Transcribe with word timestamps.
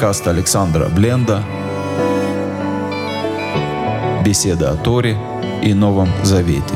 Подкаст 0.00 0.28
Александра 0.28 0.88
Бленда. 0.88 1.44
Беседа 4.24 4.70
о 4.70 4.76
Торе 4.76 5.14
и 5.62 5.74
Новом 5.74 6.08
Завете. 6.24 6.74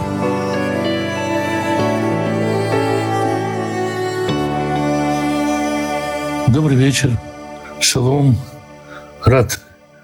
Добрый 6.49 6.77
вечер. 6.77 7.19
Шалом. 7.81 8.37
Рад 9.25 9.59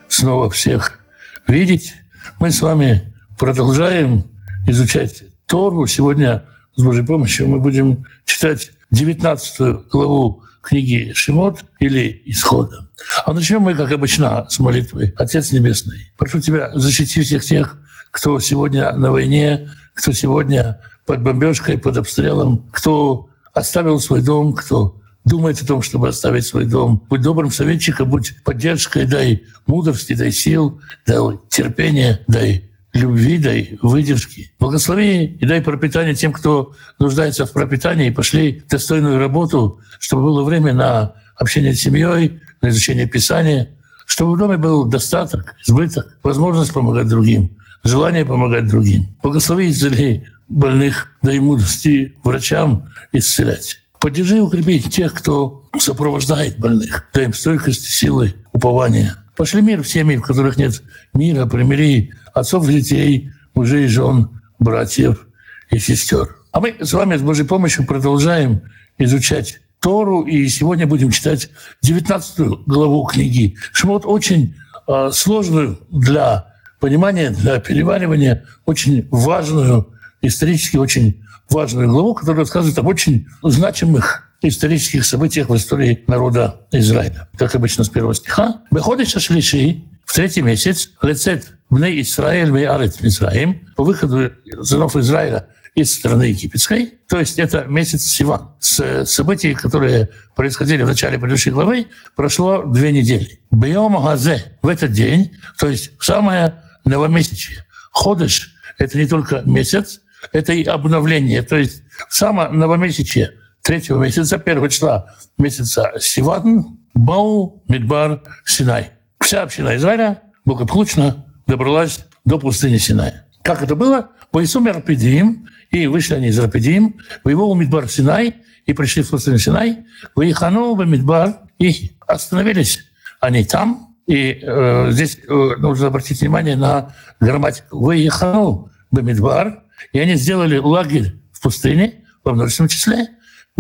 снова 0.09 0.49
всех 0.49 0.99
видеть. 1.47 1.93
Мы 2.39 2.51
с 2.51 2.63
вами 2.63 3.15
продолжаем 3.39 4.25
изучать 4.67 5.25
Тору. 5.45 5.87
Сегодня 5.87 6.47
с 6.75 6.83
Божьей 6.83 7.05
помощью 7.05 7.49
мы 7.49 7.61
будем 7.61 8.07
читать 8.25 8.71
19 8.91 9.91
главу 9.91 10.43
книги 10.63 11.13
Шимот 11.15 11.65
или 11.79 12.23
Исхода. 12.27 12.89
А 13.25 13.33
начнем 13.33 13.63
мы, 13.63 13.75
как 13.75 13.91
обычно, 13.93 14.47
с 14.49 14.59
молитвы. 14.59 15.15
Отец 15.17 15.53
Небесный, 15.53 16.13
прошу 16.17 16.41
Тебя, 16.41 16.71
защити 16.75 17.23
всех 17.23 17.45
тех, 17.45 17.79
кто 18.11 18.39
сегодня 18.41 18.93
на 18.93 19.11
войне, 19.11 19.71
кто 19.95 20.13
сегодня 20.13 20.81
под 21.07 21.23
бомбежкой, 21.23 21.79
под 21.79 21.97
обстрелом, 21.97 22.69
кто 22.73 23.29
оставил 23.53 24.01
свой 24.01 24.23
дом, 24.23 24.55
кто 24.55 25.01
думает 25.25 25.61
о 25.63 25.67
том, 25.67 25.83
чтобы 25.83 26.09
оставить 26.09 26.47
свой 26.47 26.65
дом. 26.65 27.05
Будь 27.09 27.23
добрым 27.23 27.51
советчиком, 27.51 28.11
будь 28.11 28.43
поддержкой, 28.43 29.07
дай 29.07 29.45
мудрости, 29.67 30.15
дай 30.15 30.33
сил, 30.33 30.81
дай 31.07 31.19
терпения, 31.49 32.21
дай 32.27 32.70
любви, 32.93 33.39
дай 33.39 33.79
выдержки. 33.83 34.53
Благослови 34.59 35.25
и 35.25 35.47
дай 35.47 35.61
пропитание 35.63 36.15
тем, 36.15 36.33
кто 36.33 36.75
нуждается 36.99 37.47
в 37.47 37.53
пропитании, 37.53 38.09
и 38.09 38.11
пошли 38.11 38.63
достойную 38.69 39.19
работу, 39.19 39.81
чтобы 39.99 40.23
было 40.23 40.43
время 40.43 40.73
на 40.73 41.15
общение 41.37 41.75
с 41.75 41.81
семьей, 41.81 42.41
на 42.61 42.69
изучение 42.69 43.07
Писания, 43.07 43.71
чтобы 44.07 44.35
в 44.35 44.39
доме 44.39 44.57
был 44.57 44.85
достаток, 44.85 45.55
избыток, 45.67 46.17
возможность 46.23 46.73
помогать 46.73 47.09
другим, 47.09 47.57
желание 47.85 48.25
помогать 48.25 48.67
другим. 48.67 49.09
Благослови 49.23 49.71
исцели 49.71 50.27
больных, 50.49 51.13
дай 51.23 51.39
мудрости 51.39 52.17
врачам 52.25 52.89
исцелять. 53.13 53.79
Поддержи 54.01 54.39
и 54.39 54.41
укрепи 54.41 54.81
тех, 54.81 55.15
кто 55.15 55.65
сопровождает 55.79 56.59
больных. 56.59 57.09
Дай 57.13 57.25
им 57.27 57.35
стойкости, 57.35 57.87
силы, 57.87 58.35
упования. 58.53 59.17
Пошли 59.41 59.63
мир 59.63 59.83
в 59.83 59.89
семьи, 59.89 60.19
в 60.19 60.21
которых 60.21 60.59
нет 60.59 60.83
мира, 61.15 61.47
примири 61.47 62.13
отцов 62.35 62.67
детей, 62.67 63.31
мужей, 63.55 63.87
жен, 63.87 64.29
братьев 64.59 65.27
и 65.71 65.79
сестер. 65.79 66.37
А 66.53 66.61
мы 66.61 66.77
с 66.79 66.93
вами 66.93 67.17
с 67.17 67.23
Божьей 67.23 67.47
помощью 67.47 67.87
продолжаем 67.87 68.61
изучать 68.99 69.63
Тору, 69.79 70.25
и 70.25 70.47
сегодня 70.49 70.87
будем 70.87 71.11
читать 71.11 71.49
19 71.81 72.67
главу 72.67 73.03
книги. 73.07 73.57
Шмот 73.73 74.05
очень 74.05 74.57
э, 74.87 75.09
сложную 75.11 75.79
для 75.89 76.53
понимания, 76.79 77.31
для 77.31 77.61
переваривания, 77.61 78.45
очень 78.67 79.09
важную, 79.11 79.89
исторически 80.21 80.77
очень 80.77 81.25
важную 81.49 81.89
главу, 81.89 82.13
которая 82.13 82.41
рассказывает 82.41 82.79
об 82.79 82.89
очень 82.89 83.27
значимых 83.43 84.30
исторических 84.43 85.05
событиях 85.05 85.49
в 85.49 85.57
истории 85.57 86.05
народа 86.07 86.67
Израиля. 86.73 87.29
Как 87.37 87.55
обычно, 87.55 87.85
с 87.85 87.89
первого 87.89 88.15
стиха. 88.15 88.63
«Выходишь 88.71 89.11
Шлиши, 89.11 89.85
в 90.05 90.15
третий 90.15 90.43
месяц, 90.43 90.91
лецет 91.03 91.53
Бней 91.69 92.01
Исраиль 92.03 92.67
Арец 92.67 93.01
Мизраим, 93.01 93.69
по 93.77 93.85
выходу 93.85 94.33
сынов 94.63 94.97
Израиля 94.97 95.47
из 95.75 95.95
страны 95.95 96.25
египетской. 96.25 96.95
То 97.09 97.21
есть 97.21 97.39
это 97.39 97.65
месяц 97.65 98.03
Сиван. 98.03 98.51
С 98.59 99.05
событий, 99.07 99.55
которые 99.55 100.09
происходили 100.35 100.83
в 100.83 100.89
начале 100.89 101.19
предыдущей 101.19 101.51
главы, 101.51 101.87
прошло 102.17 102.65
две 102.65 102.93
недели. 102.93 103.41
Бьем 103.51 104.03
Газе 104.03 104.59
в 104.63 104.69
этот 104.69 104.93
день, 104.93 105.33
то 105.59 105.69
есть 105.69 105.93
в 105.99 106.05
самое 106.05 106.63
новомесячье. 106.85 107.65
Ходыш— 107.93 108.55
это 108.79 108.99
не 108.99 109.07
только 109.07 109.43
месяц, 109.45 110.01
это 110.33 110.53
и 110.53 110.65
обновление. 110.65 111.43
То 111.43 111.57
есть 111.57 111.83
в 112.09 112.15
самое 112.15 112.51
новомесячье 112.51 113.33
третьего 113.63 114.03
месяца, 114.03 114.39
первого 114.39 114.69
числа 114.69 115.15
месяца 115.39 115.93
Сиван, 115.99 116.79
Бау, 116.95 117.63
Мидбар, 117.69 118.23
Синай. 118.45 118.91
Вся 119.21 119.43
община 119.43 119.77
Израиля 119.77 120.23
благополучно 120.45 121.27
добралась 121.47 122.07
до 122.25 122.39
пустыни 122.39 122.79
Синая. 122.79 123.27
Как 123.43 123.63
это 123.63 123.75
было? 123.75 124.11
Поясу 124.31 124.61
Мерпедим, 124.61 125.49
и 125.71 125.87
вышли 125.87 126.15
они 126.15 126.29
из 126.29 126.39
Рапидим, 126.39 126.99
воевал 127.25 127.55
Мидбар 127.55 127.89
Синай, 127.89 128.37
и 128.67 128.73
пришли 128.73 129.03
в 129.03 129.11
пустыню 129.11 129.39
Синай, 129.39 129.85
выехану 130.15 130.75
в 130.75 130.87
Мидбар, 130.87 131.41
и 131.59 131.93
остановились 132.07 132.81
они 133.21 133.45
там. 133.45 133.97
И 134.07 134.41
э, 134.43 134.89
здесь 134.91 135.19
э, 135.27 135.33
нужно 135.59 135.89
обратить 135.89 136.21
внимание 136.21 136.57
на 136.57 136.95
грамматику. 137.21 137.79
Выехану 137.79 138.71
в 138.91 139.03
Мидбар, 139.03 139.65
и 139.93 139.99
они 139.99 140.15
сделали 140.15 140.59
лагерь 140.59 141.15
в 141.33 141.41
пустыне, 141.41 142.05
во 142.25 142.33
множественном 142.33 142.69
числе. 142.69 143.09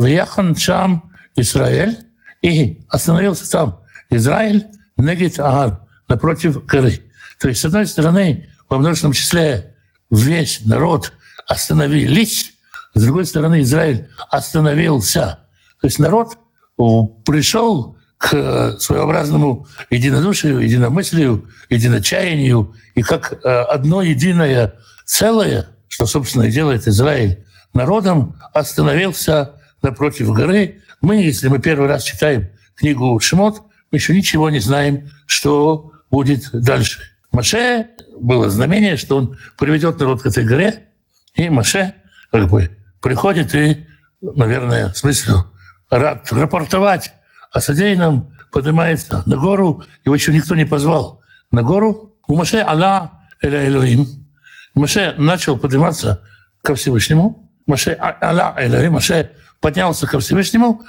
Выехан 0.01 0.55
Чам 0.55 1.13
Израиль, 1.37 1.99
и 2.41 2.81
остановился 2.89 3.51
там 3.51 3.81
Израиль, 4.09 4.67
Негит 4.97 5.39
Агар, 5.39 5.81
напротив 6.09 6.65
горы. 6.65 7.03
То 7.39 7.49
есть, 7.49 7.61
с 7.61 7.65
одной 7.67 7.87
стороны, 7.87 8.49
во 8.69 8.79
множественном 8.79 9.13
числе 9.13 9.77
весь 10.11 10.65
народ 10.65 11.13
остановились, 11.47 12.55
с 12.95 13.03
другой 13.03 13.27
стороны, 13.27 13.61
Израиль 13.61 14.09
остановился. 14.31 15.41
То 15.81 15.87
есть 15.87 15.99
народ 15.99 16.39
пришел 16.77 17.99
к 18.17 18.77
своеобразному 18.79 19.67
единодушию, 19.91 20.61
единомыслию, 20.61 21.49
единочаянию, 21.69 22.75
и 22.95 23.03
как 23.03 23.33
э, 23.33 23.49
одно 23.49 24.03
единое 24.03 24.75
целое, 25.05 25.69
что, 25.89 26.07
собственно, 26.07 26.45
и 26.45 26.51
делает 26.51 26.89
Израиль 26.89 27.45
народом, 27.73 28.37
остановился 28.53 29.60
напротив 29.83 30.33
горы. 30.33 30.83
Мы, 31.01 31.17
если 31.17 31.49
мы 31.49 31.59
первый 31.59 31.89
раз 31.89 32.05
читаем 32.05 32.49
книгу 32.75 33.19
Шмот, 33.21 33.63
мы 33.91 33.99
еще 33.99 34.15
ничего 34.15 34.51
не 34.51 34.61
знаем, 34.61 35.11
что 35.27 35.93
будет 36.11 36.51
дальше. 36.53 37.03
Маше 37.33 37.89
было 38.19 38.51
знамение, 38.51 38.97
что 38.97 39.17
он 39.17 39.39
приведет 39.59 39.99
народ 39.99 40.23
к 40.23 40.27
этой 40.27 40.45
горе, 40.45 40.89
и 41.35 41.49
Маше 41.49 41.95
как 42.31 42.49
бы 42.49 42.77
приходит 43.01 43.55
и, 43.55 43.87
наверное, 44.21 44.93
в 44.93 44.97
смысле 44.97 45.35
рад 45.91 46.31
рапортовать 46.33 47.13
о 47.53 47.61
содеянном, 47.61 48.33
поднимается 48.53 49.23
на 49.27 49.37
гору, 49.37 49.85
его 50.05 50.15
еще 50.15 50.33
никто 50.33 50.55
не 50.55 50.65
позвал 50.65 51.23
на 51.51 51.63
гору. 51.63 52.17
У 52.27 52.37
Маше 52.37 52.59
Алла 52.59 53.13
Эля 53.41 53.69
Элоим. 53.69 54.07
Маше 54.75 55.15
начал 55.19 55.57
подниматься 55.57 56.23
ко 56.63 56.75
Всевышнему. 56.75 57.51
Маше 57.67 57.97
Алла 58.01 58.55
Элоим. 58.59 58.95
Маше 58.95 59.31
поднялся 59.61 60.07
ко 60.07 60.19
Всевышнему. 60.19 60.83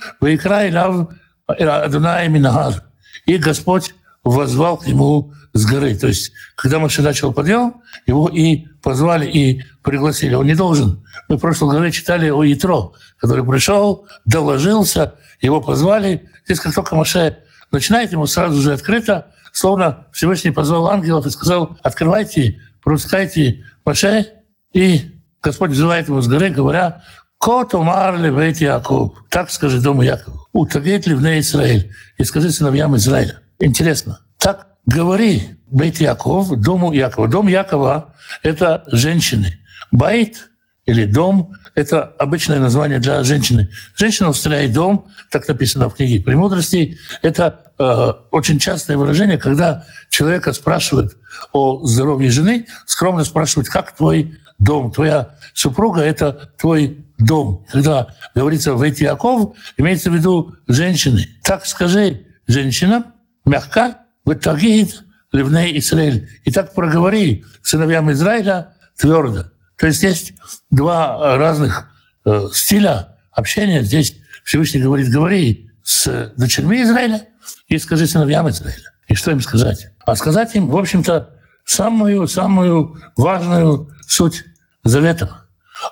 Минагар. 2.27 2.83
И 3.25 3.37
Господь 3.37 3.93
возвал 4.23 4.77
к 4.77 4.87
нему 4.87 5.33
с 5.53 5.65
горы. 5.65 5.95
То 5.95 6.07
есть, 6.07 6.31
когда 6.55 6.79
Моше 6.79 7.01
начал 7.01 7.33
подъем, 7.33 7.81
его 8.05 8.29
и 8.29 8.65
позвали, 8.81 9.27
и 9.27 9.63
пригласили. 9.83 10.33
Он 10.33 10.45
не 10.45 10.55
должен. 10.55 11.03
Мы 11.27 11.37
в 11.37 11.39
прошлой 11.39 11.71
главе 11.71 11.91
читали 11.91 12.29
о 12.29 12.43
Ятро, 12.43 12.91
который 13.17 13.45
пришел, 13.45 14.07
доложился, 14.25 15.15
его 15.41 15.61
позвали. 15.61 16.29
Здесь, 16.45 16.59
как 16.59 16.73
только 16.73 16.95
Моше 16.95 17.39
начинает, 17.71 18.11
ему 18.11 18.25
сразу 18.27 18.61
же 18.61 18.73
открыто, 18.73 19.27
словно 19.51 20.07
Всевышний 20.13 20.51
позвал 20.51 20.89
ангелов 20.89 21.25
и 21.25 21.29
сказал, 21.29 21.77
открывайте, 21.83 22.61
пропускайте 22.83 23.65
Моше. 23.85 24.27
И 24.73 25.11
Господь 25.41 25.71
взывает 25.71 26.07
его 26.07 26.21
с 26.21 26.27
горы, 26.27 26.49
говоря, 26.49 27.03
«כה 27.41 27.73
תאמר 27.73 28.19
לבית 28.19 28.61
יעקב». 28.61 29.13
Так 29.29 29.49
скажи 29.49 29.81
дому 29.81 30.03
Якову. 30.03 30.45
«ותגיד 30.53 31.07
לבני 31.07 31.21
ישראל?» 31.39 31.91
И 32.19 32.23
скажи 32.23 32.51
сыновьям 32.51 32.95
Израиля. 32.97 33.39
Интересно. 33.59 34.19
Так 34.37 34.67
говори 34.85 35.57
בית 35.71 35.99
יעקב, 35.99 36.55
дому 36.55 36.93
Якова. 36.93 37.27
Дом 37.27 37.47
Якова– 37.47 38.13
это 38.43 38.83
женщины. 38.91 39.57
בית 39.91 40.51
или 40.85 41.05
дом– 41.05 41.53
это 41.75 42.03
обычное 42.19 42.59
название 42.59 42.99
для 42.99 43.23
женщины. 43.23 43.69
Женщина 43.95 44.29
устрояет 44.29 44.73
дом, 44.73 45.07
так 45.31 45.47
написано 45.47 45.89
в 45.89 45.95
книге 45.95 46.23
«Премудрости». 46.23 46.99
Это 47.23 47.73
э, 47.79 48.13
очень 48.29 48.59
частое 48.59 48.97
выражение, 48.97 49.39
когда 49.39 49.85
человека 50.11 50.53
спрашивают 50.53 51.17
о 51.53 51.83
здоровье 51.87 52.29
жены, 52.29 52.67
скромно 52.85 53.23
спрашивают, 53.23 53.67
как 53.67 53.95
твой 53.95 54.37
дом, 54.59 54.91
твоя 54.91 55.35
супруга– 55.55 56.01
это 56.03 56.51
твой 56.59 57.00
дом. 57.25 57.65
Когда 57.71 58.07
говорится 58.35 58.73
«Вейт 58.73 58.99
Яков», 58.99 59.55
имеется 59.77 60.09
в 60.09 60.15
виду 60.15 60.55
женщины. 60.67 61.27
Так 61.43 61.65
скажи 61.65 62.25
женщинам, 62.47 63.05
мягко, 63.45 63.97
«Ватагид 64.25 65.03
ливней 65.31 65.77
Израиль». 65.79 66.29
И 66.43 66.51
так 66.51 66.73
проговори 66.73 67.45
сыновьям 67.61 68.11
Израиля 68.11 68.73
твердо. 68.97 69.45
То 69.77 69.87
есть 69.87 70.03
есть 70.03 70.33
два 70.69 71.37
разных 71.37 71.89
э, 72.25 72.47
стиля 72.53 73.17
общения. 73.31 73.81
Здесь 73.83 74.15
Всевышний 74.43 74.81
говорит, 74.81 75.09
говори 75.09 75.71
с 75.83 76.33
дочерьми 76.37 76.83
Израиля, 76.83 77.27
и 77.67 77.77
скажи 77.79 78.05
сыновьям 78.07 78.49
Израиля. 78.49 78.91
И 79.07 79.15
что 79.15 79.31
им 79.31 79.41
сказать? 79.41 79.87
А 80.05 80.15
сказать 80.15 80.55
им, 80.55 80.69
в 80.69 80.77
общем-то, 80.77 81.31
самую-самую 81.65 83.01
важную 83.15 83.89
суть 84.07 84.45
завета. 84.83 85.40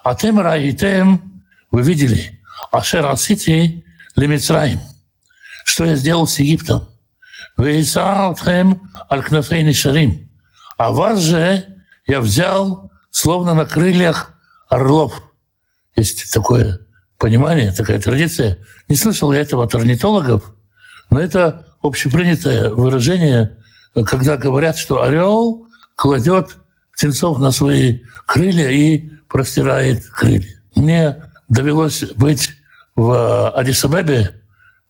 А 0.04 0.16
тем 0.16 0.40
раитем, 0.40 1.44
вы 1.72 1.82
видели, 1.82 2.40
ашер 2.72 3.06
асити 3.06 3.86
лимицраим, 4.16 4.80
что 5.66 5.86
я 5.86 5.96
сделал 5.96 6.28
с 6.28 6.40
Египтом. 6.40 6.88
Вы 7.58 7.74
Вейсаутхем 7.74 8.82
аль 9.12 9.74
шарим. 9.74 10.30
А 10.78 10.92
вас 10.92 11.20
же 11.20 11.66
я 12.08 12.22
взял 12.22 12.92
словно 13.12 13.54
на 13.54 13.66
крыльях 13.66 14.34
орлов. 14.70 15.22
Есть 15.96 16.32
такое 16.34 16.80
понимание, 17.18 17.72
такая 17.74 18.00
традиция. 18.00 18.60
Не 18.88 18.96
слышал 18.96 19.34
я 19.34 19.42
этого 19.42 19.66
от 19.66 19.76
орнитологов, 19.76 20.54
но 21.10 21.20
это 21.20 21.68
общепринятое 21.82 22.70
выражение, 22.70 23.58
когда 24.06 24.38
говорят, 24.38 24.78
что 24.78 25.04
орел 25.04 25.68
кладет 25.96 26.58
птенцов 27.00 27.40
на 27.40 27.52
свои 27.52 28.00
крылья 28.26 28.70
и 28.70 29.10
простирает 29.30 30.06
крылья. 30.08 30.62
Мне 30.76 31.16
довелось 31.48 32.04
быть 32.16 32.50
в 32.94 33.52
Адисабебе, 33.52 34.36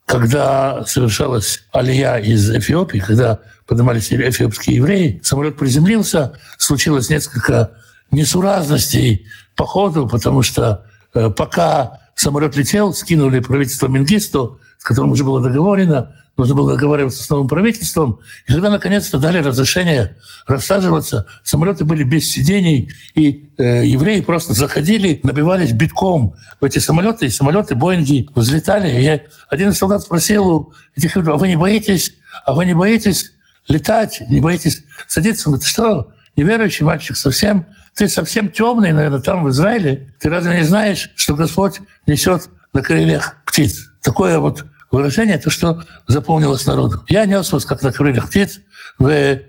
когда 0.08 0.84
совершалась 0.88 1.64
алия 1.72 2.18
из 2.18 2.50
Эфиопии, 2.50 2.98
когда 2.98 3.40
поднимались 3.68 4.12
эфиопские 4.12 4.78
евреи, 4.78 5.22
самолет 5.24 5.56
приземлился, 5.58 6.34
случилось 6.58 7.12
несколько 7.12 7.74
несуразностей 8.10 9.28
по 9.56 9.68
ходу, 9.68 10.08
потому 10.08 10.42
что 10.42 10.86
э, 11.14 11.30
пока 11.30 12.00
самолет 12.16 12.56
летел, 12.56 12.92
скинули 12.96 13.40
правительство 13.40 13.88
Мингисту, 13.88 14.60
с 14.80 14.84
которым 14.84 15.12
уже 15.12 15.24
было 15.24 15.42
договорено, 15.42 16.16
нужно 16.38 16.56
было 16.56 16.74
договариваться 16.74 17.22
с 17.22 17.30
новым 17.30 17.50
правительством. 17.50 18.22
И 18.48 18.54
когда 18.54 18.70
наконец-то 18.70 19.20
дали 19.20 19.40
разрешение 19.40 20.16
рассаживаться, 20.48 21.28
самолеты 21.44 21.84
были 21.84 22.04
без 22.04 22.32
сидений, 22.32 22.92
и 23.14 23.52
э, 23.58 23.86
евреи 23.86 24.22
просто 24.22 24.54
заходили, 24.54 25.20
набивались 25.24 25.74
битком 25.74 26.34
в 26.62 26.66
эти 26.66 26.80
самолеты, 26.80 27.26
и 27.26 27.30
самолеты 27.30 27.76
Боинги 27.76 28.30
взлетали. 28.34 28.90
И 28.90 29.04
я, 29.04 29.20
один 29.50 29.70
из 29.70 29.78
солдат 29.78 30.02
спросил 30.02 30.48
у 30.48 30.74
этих 30.96 31.16
людей, 31.16 31.34
а 31.34 31.38
вы 31.38 31.50
не 31.50 31.58
боитесь, 31.58 32.14
а 32.46 32.54
вы 32.54 32.66
не 32.66 32.74
боитесь 32.74 33.34
летать, 33.68 34.24
не 34.30 34.40
боитесь 34.40 34.84
садиться? 35.08 35.50
Он 35.50 35.56
говорит, 35.56 35.70
что, 35.70 36.14
неверующий 36.38 36.86
мальчик 36.86 37.18
совсем, 37.18 37.66
ты 37.96 38.08
совсем 38.08 38.50
темный, 38.50 38.94
наверное, 38.94 39.20
там 39.20 39.44
в 39.44 39.50
Израиле. 39.50 40.14
Ты 40.20 40.30
разве 40.30 40.56
не 40.56 40.64
знаешь, 40.64 41.12
что 41.16 41.36
Господь 41.36 41.82
несет 42.08 42.50
на 42.72 42.82
крыльях 42.82 43.36
птиц? 43.50 43.90
Такое 44.02 44.40
вот 44.40 44.66
выражение, 44.92 45.38
то, 45.38 45.50
что 45.50 45.84
запомнилось 46.08 46.66
народу. 46.66 47.04
Я 47.08 47.26
нес 47.26 47.52
вас, 47.52 47.66
как 47.66 47.82
на 47.82 47.92
крыльях 47.92 48.30
птиц, 48.30 48.60
в 48.98 49.40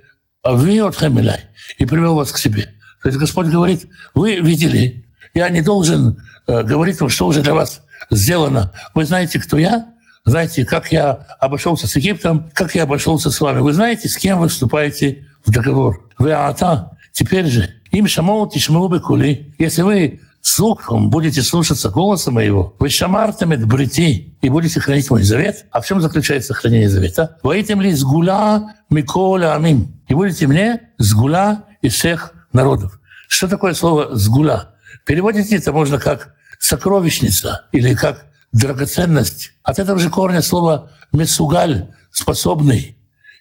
Авиот 0.42 0.96
Хамиляй, 0.96 1.40
и 1.78 1.86
привел 1.86 2.14
вас 2.14 2.32
к 2.32 2.38
себе. 2.38 2.74
То 3.02 3.08
есть 3.08 3.18
Господь 3.18 3.46
говорит, 3.46 3.86
вы 4.14 4.36
видели, 4.36 5.06
я 5.34 5.48
не 5.48 5.62
должен 5.62 6.20
э, 6.46 6.62
говорить 6.62 7.00
вам, 7.00 7.08
что 7.08 7.26
уже 7.26 7.42
для 7.42 7.54
вас 7.54 7.82
сделано. 8.10 8.72
Вы 8.94 9.04
знаете, 9.04 9.38
кто 9.38 9.58
я, 9.58 9.86
знаете, 10.24 10.64
как 10.64 10.92
я 10.92 11.26
обошелся 11.40 11.86
с 11.86 11.96
Египтом, 11.96 12.50
как 12.52 12.74
я 12.74 12.82
обошелся 12.82 13.30
с 13.30 13.40
вами. 13.40 13.60
Вы 13.60 13.72
знаете, 13.72 14.08
с 14.08 14.16
кем 14.16 14.40
вы 14.40 14.48
вступаете 14.48 15.26
в 15.44 15.50
договор. 15.50 16.08
Вы 16.18 16.32
ата. 16.32 16.90
Теперь 17.12 17.46
же, 17.46 17.74
им 17.90 18.06
шамоу 18.06 18.48
тишмау 18.48 18.88
бекули. 18.88 19.54
Если 19.58 19.82
вы 19.82 20.20
слухом 20.40 21.10
будете 21.10 21.42
слушаться 21.42 21.90
голоса 21.90 22.30
моего, 22.30 22.74
вы 22.78 22.88
шамартамет 22.88 23.66
брити 23.66 24.34
и 24.40 24.48
будете 24.48 24.80
хранить 24.80 25.10
мой 25.10 25.22
завет. 25.22 25.66
А 25.70 25.80
в 25.80 25.86
чем 25.86 26.00
заключается 26.00 26.54
хранение 26.54 26.88
завета? 26.88 27.38
Воитем 27.42 27.80
ли 27.80 27.92
сгула 27.92 28.74
миколя 28.90 29.54
амим. 29.54 30.00
И 30.08 30.14
будете 30.14 30.46
мне 30.46 30.90
сгула 30.98 31.64
из 31.82 31.94
всех 31.94 32.34
народов. 32.52 33.00
Что 33.28 33.48
такое 33.48 33.74
слово 33.74 34.16
сгула? 34.16 34.74
Переводить 35.06 35.52
это 35.52 35.72
можно 35.72 35.98
как 35.98 36.34
сокровищница 36.58 37.66
или 37.72 37.94
как 37.94 38.26
драгоценность. 38.52 39.52
От 39.62 39.78
этого 39.78 39.98
же 39.98 40.10
корня 40.10 40.42
слова 40.42 40.90
месугаль– 41.12 41.88
способный, 42.10 42.96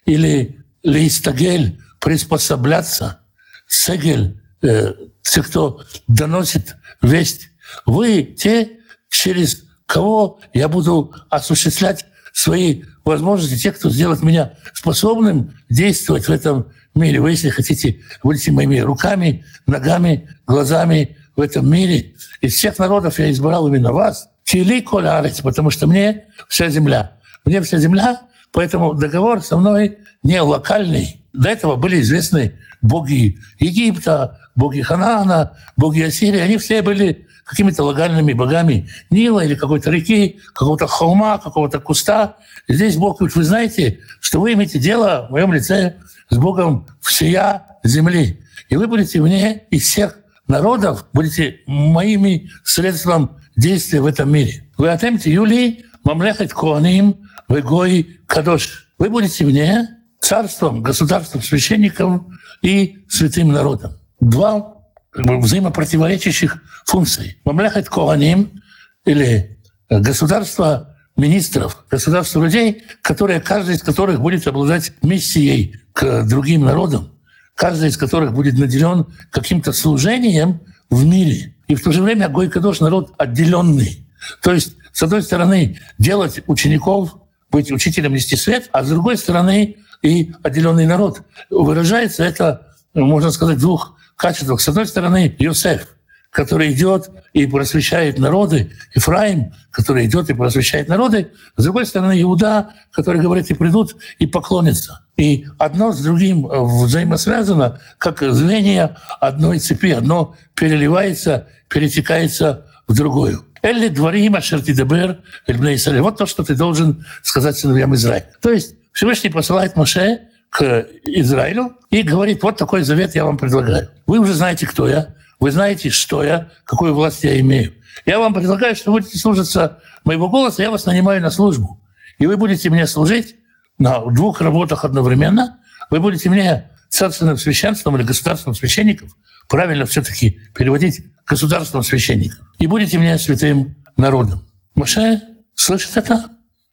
или 0.06 0.64
лейстагель– 0.82 1.80
приспособляться, 2.00 3.20
сегель 3.66 4.40
э, 4.62 4.94
те, 5.22 5.42
кто 5.42 5.82
доносит 6.08 6.76
весть. 7.02 7.50
Вы 7.86 8.22
те, 8.22 8.78
через 9.08 9.64
кого 9.86 10.40
я 10.52 10.68
буду 10.68 11.14
осуществлять 11.28 12.06
свои 12.32 12.84
возможности, 13.04 13.60
те, 13.60 13.72
кто 13.72 13.90
сделает 13.90 14.22
меня 14.22 14.52
способным 14.72 15.52
действовать 15.68 16.28
в 16.28 16.30
этом 16.30 16.66
мире. 16.94 17.20
Вы, 17.20 17.32
если 17.32 17.50
хотите, 17.50 18.00
будете 18.22 18.52
моими 18.52 18.78
руками, 18.78 19.44
ногами, 19.66 20.28
глазами 20.46 21.16
в 21.36 21.40
этом 21.40 21.70
мире. 21.70 22.14
Из 22.40 22.54
всех 22.54 22.78
народов 22.78 23.18
я 23.18 23.30
избрал 23.30 23.66
именно 23.68 23.92
вас. 23.92 24.28
Тили 24.44 24.80
колярец, 24.80 25.40
потому 25.40 25.70
что 25.70 25.86
мне 25.86 26.24
вся 26.48 26.68
земля. 26.68 27.12
Мне 27.44 27.60
вся 27.62 27.78
земля, 27.78 28.22
поэтому 28.52 28.94
договор 28.94 29.42
со 29.42 29.56
мной 29.56 29.98
не 30.22 30.40
локальный. 30.40 31.24
До 31.32 31.48
этого 31.48 31.76
были 31.76 32.00
известны 32.00 32.58
боги 32.82 33.38
Египта, 33.58 34.39
боги 34.54 34.80
Ханаана, 34.80 35.56
боги 35.76 36.00
Ассирии, 36.00 36.40
они 36.40 36.56
все 36.58 36.82
были 36.82 37.26
какими-то 37.44 37.82
локальными 37.82 38.32
богами 38.32 38.88
Нила 39.10 39.44
или 39.44 39.54
какой-то 39.54 39.90
реки, 39.90 40.40
какого-то 40.54 40.86
холма, 40.86 41.38
какого-то 41.38 41.80
куста. 41.80 42.36
И 42.68 42.74
здесь 42.74 42.96
Бог 42.96 43.18
говорит, 43.18 43.36
вы 43.36 43.44
знаете, 43.44 44.00
что 44.20 44.40
вы 44.40 44.52
имеете 44.52 44.78
дело 44.78 45.26
в 45.28 45.32
моем 45.32 45.52
лице 45.52 45.96
с 46.28 46.36
Богом 46.36 46.86
всея 47.00 47.66
земли. 47.82 48.40
И 48.68 48.76
вы 48.76 48.86
будете 48.86 49.20
мне 49.20 49.64
из 49.70 49.82
всех 49.82 50.18
народов, 50.46 51.06
будете 51.12 51.60
моими 51.66 52.50
средством 52.62 53.38
действия 53.56 54.00
в 54.00 54.06
этом 54.06 54.30
мире. 54.30 54.64
Вы 54.78 54.90
отемте 54.90 55.32
Юлии, 55.32 55.84
мамлехать 56.04 56.52
Коаним, 56.52 57.28
вы 57.48 57.62
Гой 57.62 58.20
Кадош. 58.26 58.88
Вы 58.98 59.10
будете 59.10 59.44
мне 59.44 59.88
царством, 60.20 60.82
государством, 60.82 61.42
священником 61.42 62.38
и 62.62 62.98
святым 63.08 63.48
народом. 63.48 63.99
Два 64.20 64.76
бы, 65.14 65.40
взаимопротиворечащих 65.40 66.62
функций. 66.84 67.38
Мамляхат 67.44 67.88
Коаним 67.88 68.62
или 69.04 69.58
государство 69.88 70.96
министров, 71.16 71.84
государство 71.90 72.42
людей, 72.42 72.84
которые, 73.02 73.40
каждый 73.40 73.74
из 73.74 73.82
которых 73.82 74.20
будет 74.20 74.46
обладать 74.46 74.92
миссией 75.02 75.80
к 75.92 76.22
другим 76.24 76.62
народам, 76.62 77.12
каждый 77.54 77.88
из 77.88 77.96
которых 77.96 78.32
будет 78.32 78.58
наделен 78.58 79.06
каким-то 79.30 79.72
служением 79.72 80.60
в 80.88 81.04
мире. 81.04 81.54
И 81.68 81.74
в 81.74 81.82
то 81.82 81.92
же 81.92 82.02
время 82.02 82.28
Гой 82.28 82.48
Кадош 82.48 82.80
народ 82.80 83.12
отделенный. 83.18 84.06
То 84.42 84.52
есть, 84.52 84.76
с 84.92 85.02
одной 85.02 85.22
стороны, 85.22 85.78
делать 85.98 86.42
учеников, 86.46 87.16
быть 87.50 87.72
учителем 87.72 88.12
нести 88.12 88.36
свет, 88.36 88.68
а 88.72 88.84
с 88.84 88.88
другой 88.88 89.16
стороны, 89.16 89.76
и 90.02 90.32
отделенный 90.42 90.86
народ. 90.86 91.22
Выражается 91.50 92.24
это, 92.24 92.74
можно 92.94 93.30
сказать, 93.30 93.58
в 93.58 93.60
двух 93.60 93.96
качествах. 94.20 94.60
С 94.60 94.68
одной 94.68 94.86
стороны, 94.86 95.34
Йосеф, 95.38 95.88
который 96.30 96.72
идет 96.72 97.10
и 97.32 97.46
просвещает 97.46 98.18
народы, 98.18 98.70
Ифраим, 98.94 99.52
который 99.70 100.06
идет 100.06 100.28
и 100.28 100.34
просвещает 100.34 100.88
народы, 100.88 101.32
с 101.56 101.64
другой 101.64 101.86
стороны, 101.86 102.20
Иуда, 102.22 102.70
который 102.92 103.20
говорит, 103.20 103.50
и 103.50 103.54
придут, 103.54 103.96
и 104.18 104.26
поклонятся. 104.26 105.04
И 105.16 105.46
одно 105.58 105.92
с 105.92 106.02
другим 106.02 106.46
взаимосвязано, 106.46 107.80
как 107.98 108.20
звенья 108.20 108.98
одной 109.20 109.58
цепи. 109.58 109.90
Одно 109.90 110.36
переливается, 110.54 111.48
перетекается 111.68 112.66
в 112.86 112.94
другую. 112.94 113.44
Элли 113.62 113.88
дворим 113.88 114.36
ашертидебер 114.36 115.20
эльбней 115.46 116.00
Вот 116.00 116.18
то, 116.18 116.26
что 116.26 116.44
ты 116.44 116.54
должен 116.54 117.06
сказать 117.22 117.56
сыновьям 117.58 117.94
Израиля. 117.94 118.30
То 118.40 118.50
есть 118.50 118.74
Всевышний 118.92 119.30
посылает 119.30 119.76
Моше 119.76 120.30
к 120.50 120.86
Израилю 121.04 121.76
и 121.90 122.02
говорит, 122.02 122.42
вот 122.42 122.56
такой 122.56 122.82
завет 122.82 123.14
я 123.14 123.24
вам 123.24 123.38
предлагаю. 123.38 123.88
Вы 124.10 124.18
уже 124.18 124.34
знаете, 124.34 124.66
кто 124.66 124.88
я, 124.88 125.14
вы 125.38 125.52
знаете, 125.52 125.88
что 125.88 126.24
я, 126.24 126.50
какую 126.64 126.94
власть 126.94 127.22
я 127.22 127.38
имею. 127.38 127.74
Я 128.06 128.18
вам 128.18 128.34
предлагаю, 128.34 128.74
что 128.74 128.90
будете 128.90 129.16
служиться 129.16 129.78
моего 130.02 130.28
голоса, 130.28 130.64
я 130.64 130.72
вас 130.72 130.84
нанимаю 130.84 131.22
на 131.22 131.30
службу. 131.30 131.80
И 132.18 132.26
вы 132.26 132.36
будете 132.36 132.70
мне 132.70 132.88
служить 132.88 133.36
на 133.78 134.00
двух 134.06 134.40
работах 134.40 134.84
одновременно. 134.84 135.60
Вы 135.90 136.00
будете 136.00 136.28
мне 136.28 136.72
царственным 136.88 137.36
священством 137.36 137.96
или 137.98 138.02
государственным 138.02 138.56
священником, 138.56 139.10
правильно 139.48 139.86
все-таки 139.86 140.40
переводить 140.56 141.04
государственным 141.24 141.84
священником, 141.84 142.48
и 142.58 142.66
будете 142.66 142.98
мне 142.98 143.16
святым 143.16 143.76
народом. 143.96 144.44
Моше 144.74 145.22
слышит 145.54 145.96
это? 145.96 146.30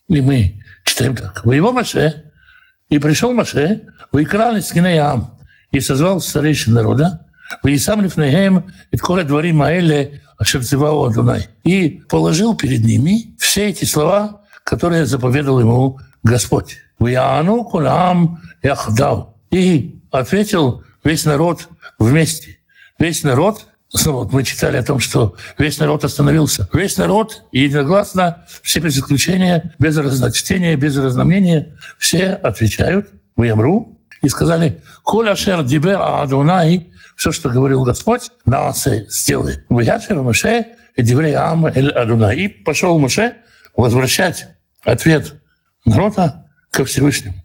И 0.08 0.22
мы 0.22 0.63
читаем 0.84 1.15
так. 1.15 1.46
Вы 1.46 1.58
его 1.58 1.72
Моше, 1.72 2.32
и 2.89 2.98
пришел 2.98 3.32
Маше, 3.32 3.84
выкрал 4.12 4.56
из 4.56 4.72
Кинеям, 4.72 5.38
и 5.70 5.79
созвал 5.79 6.20
старейшин 6.20 6.74
народа, 6.74 7.27
и 7.63 7.77
сам 7.77 8.01
лифнеем 8.01 8.66
и 8.92 8.98
коля 8.98 9.24
двори 9.24 9.51
Маэле 9.51 10.22
Ашерцевао 10.38 11.06
Адунай. 11.06 11.48
И 11.63 12.01
положил 12.10 12.56
перед 12.56 12.84
ними 12.84 13.36
все 13.38 13.70
эти 13.70 13.86
слова, 13.86 14.42
которые 14.63 15.06
заповедал 15.06 15.60
ему 15.60 16.00
Господь. 16.24 16.77
«Вяну 17.00 17.63
кулам 17.63 18.42
яхдав». 18.63 19.30
И 19.51 20.00
ответил 20.12 20.84
весь 21.04 21.25
народ 21.25 21.70
вместе. 22.00 22.58
Весь 23.00 23.24
народ 23.24 23.68
Снова 23.89 24.24
вот 24.24 24.34
мы 24.34 24.44
читали 24.44 24.75
о 24.75 24.84
том, 24.84 25.00
что 25.00 25.36
весь 25.58 25.80
народ 25.80 26.04
остановился. 26.04 26.68
Весь 26.74 26.98
народ 26.98 27.44
единогласно, 27.54 28.46
все 28.62 28.82
без 28.82 28.98
исключения, 28.98 29.74
без 29.80 29.98
разночтения, 29.98 30.75
без 30.75 30.98
разномнения, 30.98 31.77
все 31.98 32.34
отвечают 32.34 33.08
в 33.38 33.44
Ямру 33.44 33.98
и 34.22 34.27
сказали 34.27 34.82
«Коля 35.04 35.38
шер 35.38 35.63
дибер 35.63 36.01
Адонай» 36.01 36.92
все, 37.18 37.32
что 37.32 37.50
говорил 37.50 37.84
Господь, 37.84 38.32
нации 38.46 39.08
сделай. 39.10 39.64
«Вяшер 39.70 40.22
Муше 40.22 40.68
и 40.96 41.02
диврей 41.02 41.34
ам 41.34 41.66
эль 41.66 41.90
Адонай». 41.90 42.38
И 42.38 42.48
пошел 42.48 42.98
Муше 43.00 43.38
возвращать 43.76 44.48
ответ 44.86 45.34
народа 45.84 46.46
ко 46.72 46.86
Всевышнему. 46.86 47.36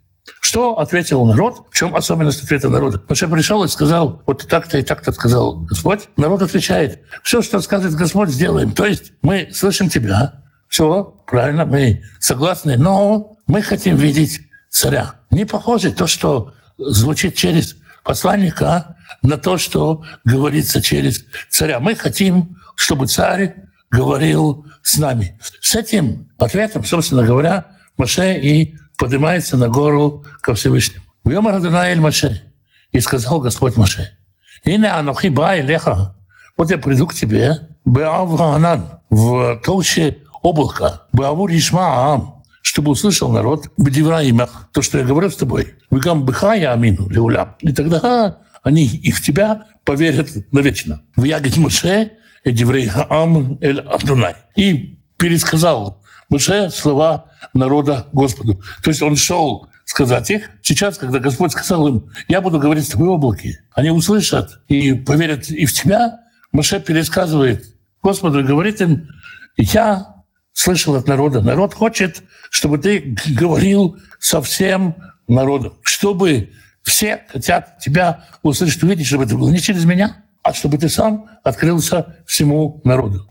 Что 0.41 0.79
ответил 0.79 1.25
народ? 1.25 1.67
В 1.71 1.75
чем 1.77 1.97
особенность 1.97 2.45
ответа 2.45 2.69
народа? 2.69 3.03
Что 3.13 3.29
пришел 3.29 3.65
и 3.65 3.69
сказал, 3.69 4.23
вот 4.27 4.47
так-то 4.47 4.77
и 4.77 4.83
так-то 4.83 5.11
сказал 5.13 5.61
Господь. 5.61 6.09
Народ 6.17 6.43
отвечает, 6.43 7.01
все, 7.23 7.41
что 7.41 7.61
скажет 7.61 7.95
Господь, 7.95 8.29
сделаем. 8.29 8.73
То 8.73 8.85
есть 8.85 9.13
мы 9.23 9.49
слышим 9.53 9.89
тебя, 9.89 10.43
все, 10.69 11.17
правильно, 11.27 11.65
мы 11.65 12.03
согласны, 12.21 12.77
но 12.77 13.39
мы 13.47 13.63
хотим 13.63 13.97
видеть 13.97 14.41
царя. 14.71 15.15
Не 15.31 15.47
похоже 15.47 15.93
то, 15.93 16.07
что 16.07 16.53
звучит 16.77 17.35
через 17.37 17.77
посланника, 18.05 18.92
на 19.23 19.37
то, 19.37 19.59
что 19.59 20.05
говорится 20.25 20.81
через 20.81 21.25
царя. 21.49 21.81
Мы 21.81 21.95
хотим, 21.95 22.57
чтобы 22.77 23.07
царь 23.07 23.55
говорил 23.91 24.67
с 24.83 24.99
нами. 24.99 25.39
С 25.61 25.75
этим 25.75 26.31
ответом, 26.39 26.85
собственно 26.85 27.25
говоря, 27.25 27.67
Маше 27.99 28.39
и 28.39 28.77
поднимается 28.97 29.57
на 29.57 29.69
гору 29.69 30.25
ко 30.41 30.55
Всевышнему. 30.55 31.05
«Вьомар 31.25 31.57
Адонаэль 31.57 32.01
Маше» 32.01 32.43
и 32.91 33.01
сказал 33.01 33.41
Господь 33.41 33.77
Маше, 33.77 34.17
«Ине 34.65 34.89
анохи 34.89 35.29
ба 35.29 35.57
леха, 35.57 36.17
вот 36.57 36.71
я 36.71 36.79
приду 36.79 37.07
к 37.07 37.15
тебе, 37.15 37.69
Беавганан, 37.85 39.01
в 39.11 39.61
толще 39.65 40.19
облака, 40.43 41.03
Беаву 41.13 41.47
Ришма 41.47 41.87
Аам, 41.87 42.43
чтобы 42.63 42.93
услышал 42.93 43.31
народ, 43.31 43.69
Бедивра 43.77 44.23
имях, 44.23 44.69
то, 44.73 44.83
что 44.83 44.99
я 44.99 45.05
говорю 45.05 45.31
с 45.31 45.37
тобой, 45.37 45.75
Вигам 45.91 46.25
Быха 46.25 46.53
Амину, 46.53 47.09
Леулям. 47.09 47.57
И 47.61 47.73
тогда 47.73 48.39
они 48.63 48.87
и 48.87 49.11
в 49.11 49.21
тебя 49.21 49.67
поверят 49.85 50.29
навечно. 50.53 51.03
В 51.17 51.25
Ягид 51.25 51.57
Маше, 51.57 52.13
Эдиврей 52.45 52.87
Хаам 52.87 53.59
Эль 53.61 53.81
Адунай. 53.81 54.37
И 54.57 54.99
пересказал 55.17 56.03
Маше 56.29 56.71
слова 56.71 57.27
народа 57.53 58.09
Господу. 58.13 58.63
То 58.83 58.91
есть 58.91 59.03
он 59.03 59.17
шел 59.17 59.69
сказать 59.85 60.31
их. 60.31 60.51
Сейчас, 60.63 60.97
когда 60.97 61.19
Господь 61.19 61.53
сказал 61.53 61.89
им, 61.89 62.11
я 62.29 62.41
буду 62.41 62.59
говорить 62.59 62.87
с 62.87 62.91
тобой 62.91 63.09
в 63.09 63.13
облаке, 63.13 63.63
они 63.73 63.91
услышат 63.91 64.61
и 64.69 64.95
поверят 64.95 65.51
и 65.51 65.67
в 65.67 65.73
тебя. 65.73 66.21
Маше 66.53 66.81
пересказывает 66.81 67.77
Господу 68.03 68.41
и 68.41 68.45
говорит 68.45 68.81
им, 68.81 69.09
я 69.57 70.15
слышал 70.53 70.95
от 70.95 71.09
народа. 71.09 71.41
Народ 71.41 71.75
хочет, 71.75 72.23
чтобы 72.51 72.79
ты 72.79 73.17
говорил 73.27 73.99
со 74.19 74.41
всем 74.41 74.97
народом. 75.29 75.75
Чтобы 75.83 76.53
все 76.83 77.25
хотят 77.29 77.79
тебя 77.79 78.25
услышать, 78.43 78.83
увидеть, 78.83 79.07
чтобы 79.07 79.25
это 79.25 79.37
было 79.37 79.51
не 79.51 79.61
через 79.61 79.85
меня, 79.85 80.17
а 80.43 80.53
чтобы 80.53 80.79
ты 80.79 80.89
сам 80.89 81.27
открылся 81.45 82.17
всему 82.27 82.81
народу. 82.85 83.29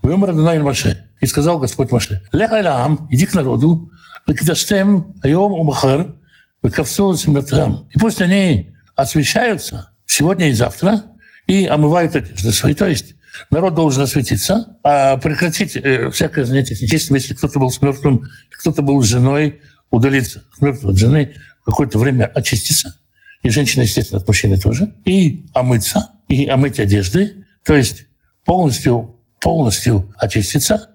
И 1.20 1.26
сказал 1.26 1.60
Господь 1.60 1.92
Маше, 1.92 2.24
«Лех 2.32 2.52
Алям, 2.52 3.08
иди 3.12 3.26
к 3.26 3.34
народу, 3.34 3.92
выкидаштем 4.26 5.16
айом 5.22 5.52
умахар, 5.52 6.16
выкавцу 6.62 7.16
смертам». 7.16 7.88
И 7.92 8.00
пусть 8.00 8.22
они 8.22 8.76
освещаются 8.96 9.92
сегодня 10.06 10.50
и 10.50 10.54
завтра 10.54 11.04
и 11.48 11.66
омывают 11.68 12.16
одежды 12.16 12.52
свои. 12.52 12.74
То 12.74 12.88
есть 12.88 13.16
народ 13.50 13.76
должен 13.76 14.04
осветиться, 14.04 14.78
а 14.84 15.18
прекратить 15.18 15.76
э, 15.76 16.10
всякое 16.12 16.46
занятие 16.46 16.76
нечистым, 16.82 17.16
если 17.16 17.34
кто-то 17.34 17.60
был 17.60 17.72
с 17.72 17.82
мертвым, 17.82 18.28
кто-то 18.50 18.82
был 18.82 19.02
с 19.02 19.08
женой, 19.08 19.62
удалиться 19.90 20.44
с 20.58 20.62
мертвой 20.62 20.94
от 20.94 20.98
жены, 20.98 21.36
какое-то 21.66 22.00
время 22.00 22.26
очиститься. 22.26 22.96
И 23.44 23.50
женщина, 23.50 23.84
естественно, 23.84 24.20
от 24.20 24.28
мужчины 24.28 24.58
тоже. 24.58 24.94
И 25.06 25.46
омыться, 25.54 26.12
и 26.28 26.48
омыть 26.48 26.80
одежды. 26.80 27.46
То 27.64 27.76
есть 27.76 28.06
полностью, 28.46 29.16
полностью 29.40 30.14
очиститься. 30.18 30.90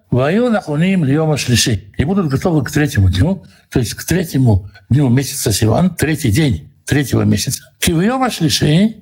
И 1.98 2.04
будут 2.04 2.28
готовы 2.28 2.64
к 2.64 2.70
третьему 2.70 3.10
дню, 3.10 3.44
то 3.70 3.80
есть 3.80 3.94
к 3.94 4.04
третьему 4.04 4.70
дню 4.88 5.08
месяца 5.08 5.52
Сиван, 5.52 5.94
третий 5.94 6.30
день 6.30 6.70
третьего 6.84 7.22
месяца. 7.22 7.72
Кивьема 7.80 8.30
шлиши, 8.30 8.96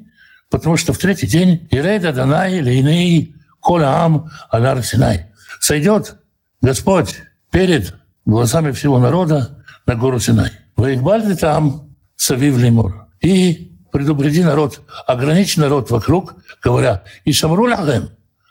потому 0.51 0.77
что 0.77 0.93
в 0.93 0.99
третий 0.99 1.27
день 1.27 1.69
Ирейда 1.71 2.13
Данай 2.13 2.61
Лейней 2.61 3.37
Колаам 3.63 4.31
Алар 4.51 4.83
Синай. 4.83 5.27
Сойдет 5.61 6.17
Господь 6.61 7.17
перед 7.51 7.95
глазами 8.25 8.73
всего 8.73 8.99
народа 8.99 9.63
на 9.87 9.95
гору 9.95 10.19
Синай. 10.19 10.51
Воихбальды 10.77 11.37
там 11.37 11.95
Савив 12.17 12.57
Леймур. 12.57 13.04
И 13.21 13.73
предупреди 13.93 14.43
народ, 14.43 14.81
ограничь 15.07 15.57
народ 15.57 15.91
вокруг, 15.91 16.35
говоря, 16.63 17.05
и 17.25 17.33
Шамру 17.33 17.65
Лахем, 17.65 18.11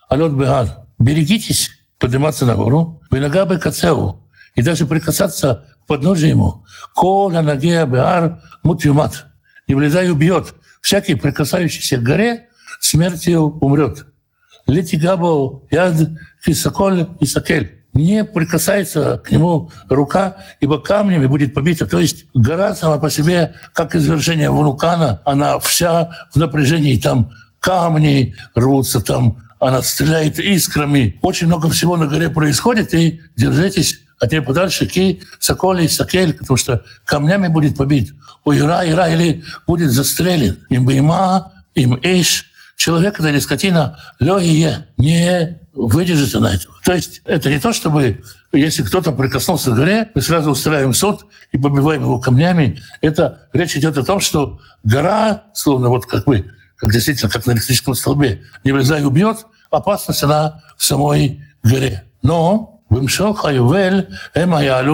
Алот 0.09 0.33
Бегар, 0.33 0.85
берегитесь 0.99 1.69
подниматься 1.99 2.45
на 2.45 2.55
гору, 2.55 3.01
нога 3.11 3.45
бы 3.45 3.57
кацеу, 3.57 4.23
и 4.55 4.61
даже 4.61 4.85
прикасаться 4.85 5.65
к 5.83 5.87
подножию 5.87 6.29
ему. 6.29 6.65
Кола 6.93 7.41
ноге 7.41 7.85
беар 7.85 8.41
мутюмат. 8.63 9.25
И 9.67 9.73
влезай 9.73 10.11
убьет. 10.11 10.53
Всякий, 10.81 11.15
прикасающийся 11.15 11.97
к 11.97 12.03
горе, 12.03 12.49
смертью 12.79 13.57
умрет. 13.59 14.05
Летигабо 14.67 15.63
яд 15.71 15.95
хисаколь 16.43 17.07
и 17.19 17.25
сакель. 17.25 17.82
Не 17.93 18.25
прикасается 18.25 19.21
к 19.23 19.29
нему 19.29 19.71
рука, 19.87 20.37
ибо 20.59 20.79
камнями 20.79 21.27
будет 21.27 21.53
побита. 21.53 21.85
То 21.85 21.99
есть 21.99 22.25
гора 22.33 22.75
сама 22.75 22.97
по 22.97 23.09
себе, 23.09 23.53
как 23.73 23.95
извержение 23.95 24.49
вулкана, 24.49 25.21
она 25.25 25.59
вся 25.59 26.09
в 26.33 26.37
напряжении. 26.37 26.99
Там 26.99 27.31
камни 27.59 28.35
рвутся, 28.55 28.99
там 28.99 29.37
она 29.59 29.81
стреляет 29.81 30.39
искрами. 30.39 31.19
Очень 31.21 31.47
много 31.47 31.69
всего 31.69 31.95
на 31.95 32.07
горе 32.07 32.29
происходит, 32.29 32.93
и 32.95 33.21
держитесь 33.35 33.99
от 34.19 34.31
нее 34.31 34.41
подальше, 34.41 34.87
ки, 34.87 35.21
соколи, 35.39 35.87
сокель, 35.87 36.33
потому 36.33 36.57
что 36.57 36.83
камнями 37.05 37.47
будет 37.47 37.77
побит. 37.77 38.13
У 38.43 38.53
Ира, 38.53 38.89
Ира, 38.89 39.07
или 39.09 39.43
будет 39.67 39.91
застрелен. 39.91 40.59
Им 40.69 40.89
има, 40.89 41.53
им 41.75 41.95
иш. 42.01 42.49
Человек, 42.75 43.19
это 43.19 43.29
или 43.29 43.39
скотина, 43.39 43.99
лёгие, 44.19 44.87
не 44.97 45.59
выдержит 45.73 46.39
на 46.39 46.53
это. 46.53 46.65
То 46.83 46.93
есть 46.93 47.21
это 47.25 47.49
не 47.49 47.59
то, 47.59 47.73
чтобы 47.73 48.23
если 48.51 48.83
кто-то 48.83 49.11
прикоснулся 49.11 49.71
к 49.71 49.75
горе, 49.75 50.11
мы 50.13 50.21
сразу 50.21 50.51
устраиваем 50.51 50.93
суд 50.93 51.25
и 51.51 51.57
побиваем 51.57 52.03
его 52.03 52.19
камнями. 52.19 52.81
Это 53.01 53.47
речь 53.53 53.75
идет 53.75 53.97
о 53.97 54.03
том, 54.03 54.19
что 54.19 54.59
гора, 54.83 55.43
словно 55.53 55.89
вот 55.89 56.05
как 56.05 56.25
бы, 56.25 56.51
как 56.75 56.91
действительно, 56.91 57.31
как 57.31 57.45
на 57.45 57.53
электрическом 57.53 57.95
столбе, 57.95 58.43
не 58.63 58.71
влезай 58.71 59.03
убьет, 59.03 59.45
опасность 59.71 60.23
она 60.23 60.61
в 60.77 60.83
самой 60.83 61.43
горе. 61.63 62.03
Но 62.21 62.83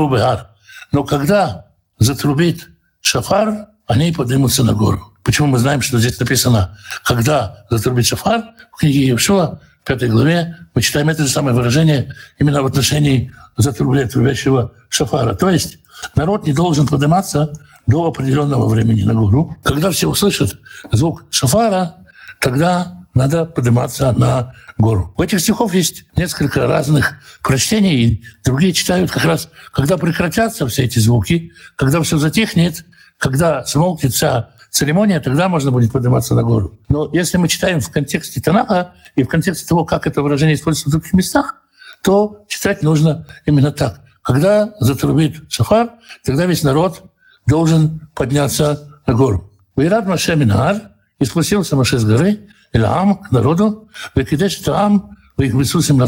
бехар. 0.10 0.50
Но 0.92 1.04
когда 1.04 1.66
затрубит 1.98 2.70
шафар, 3.02 3.68
они 3.88 4.12
поднимутся 4.12 4.64
на 4.64 4.74
гору. 4.74 5.14
Почему 5.24 5.48
мы 5.48 5.60
знаем, 5.60 5.82
что 5.82 6.00
здесь 6.00 6.20
написано, 6.20 6.78
когда 7.04 7.66
затрубит 7.70 8.06
шафар, 8.06 8.46
в 8.72 8.78
книге 8.78 9.08
Евшуа, 9.08 9.60
в 9.84 9.88
пятой 9.88 10.10
главе, 10.10 10.58
мы 10.74 10.82
читаем 10.82 11.10
это 11.10 11.24
же 11.24 11.30
самое 11.30 11.56
выражение 11.56 12.14
именно 12.38 12.62
в 12.62 12.66
отношении 12.66 13.32
затрубля 13.58 14.08
трубящего 14.08 14.74
шафара. 14.90 15.34
То 15.34 15.50
есть 15.50 15.80
народ 16.16 16.46
не 16.46 16.54
должен 16.54 16.88
подниматься 16.88 17.54
до 17.88 18.08
определенного 18.08 18.68
времени 18.68 19.04
на 19.04 19.14
гору. 19.14 19.58
Когда 19.64 19.92
все 19.92 20.08
услышат 20.08 20.58
звук 20.92 21.26
шафара, 21.32 21.96
тогда 22.40 23.00
надо 23.14 23.46
подниматься 23.46 24.12
на 24.12 24.54
гору. 24.78 25.14
У 25.18 25.24
этих 25.24 25.40
стихов 25.42 25.74
есть 25.74 26.06
несколько 26.16 26.68
разных 26.68 27.16
прочтений, 27.42 27.96
и 27.96 28.24
другие 28.46 28.74
читают 28.74 29.12
как 29.12 29.26
раз, 29.26 29.50
когда 29.74 29.98
прекратятся 29.98 30.68
все 30.68 30.84
эти 30.84 31.00
звуки, 31.00 31.52
когда 31.76 32.02
все 32.02 32.18
затихнет, 32.18 32.86
когда 33.18 33.66
смолкнет 33.66 34.14
вся 34.14 34.52
церемония, 34.70 35.20
тогда 35.20 35.50
можно 35.50 35.72
будет 35.72 35.92
подниматься 35.92 36.36
на 36.36 36.44
гору. 36.44 36.80
Но 36.90 37.10
если 37.14 37.38
мы 37.38 37.48
читаем 37.48 37.80
в 37.80 37.90
контексте 37.90 38.42
Танаха 38.42 38.94
и 39.16 39.24
в 39.24 39.28
контексте 39.28 39.68
того, 39.68 39.86
как 39.86 40.08
это 40.08 40.22
выражение 40.22 40.56
используется 40.56 40.90
в 40.90 40.92
других 40.92 41.14
местах, 41.14 41.56
то 42.04 42.46
читать 42.48 42.84
нужно 42.84 43.28
именно 43.46 43.72
так. 43.72 44.02
Когда 44.22 44.74
затрубит 44.80 45.52
шафар, 45.52 45.92
тогда 46.24 46.46
весь 46.46 46.64
народ 46.64 47.04
должен 47.48 48.10
подняться 48.16 49.02
на 49.08 49.14
гору. 49.14 49.52
Вират 49.76 50.06
Маше 50.06 50.36
Минар, 50.36 50.92
и 51.20 51.26
спустился 51.26 51.76
Маше 51.76 52.00
с 52.00 52.06
горы, 52.06 52.48
или 52.72 52.84
ам, 52.84 53.18
к 53.18 53.32
народу, 53.32 53.90
выкидеш 54.16 54.62
ам, 54.68 55.18
в 55.36 55.42
их 55.42 55.56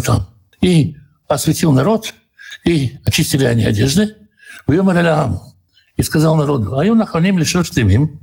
там. 0.06 0.28
И 0.62 0.98
осветил 1.28 1.72
народ, 1.72 2.14
и 2.64 3.00
очистили 3.06 3.46
они 3.46 3.66
одежды, 3.66 4.16
в 4.68 4.80
ам, 4.80 5.42
и 5.98 6.04
сказал 6.04 6.36
народу, 6.36 6.78
а 6.78 6.86
наханим 6.86 7.40
лишь 7.40 7.56
им, 7.56 8.20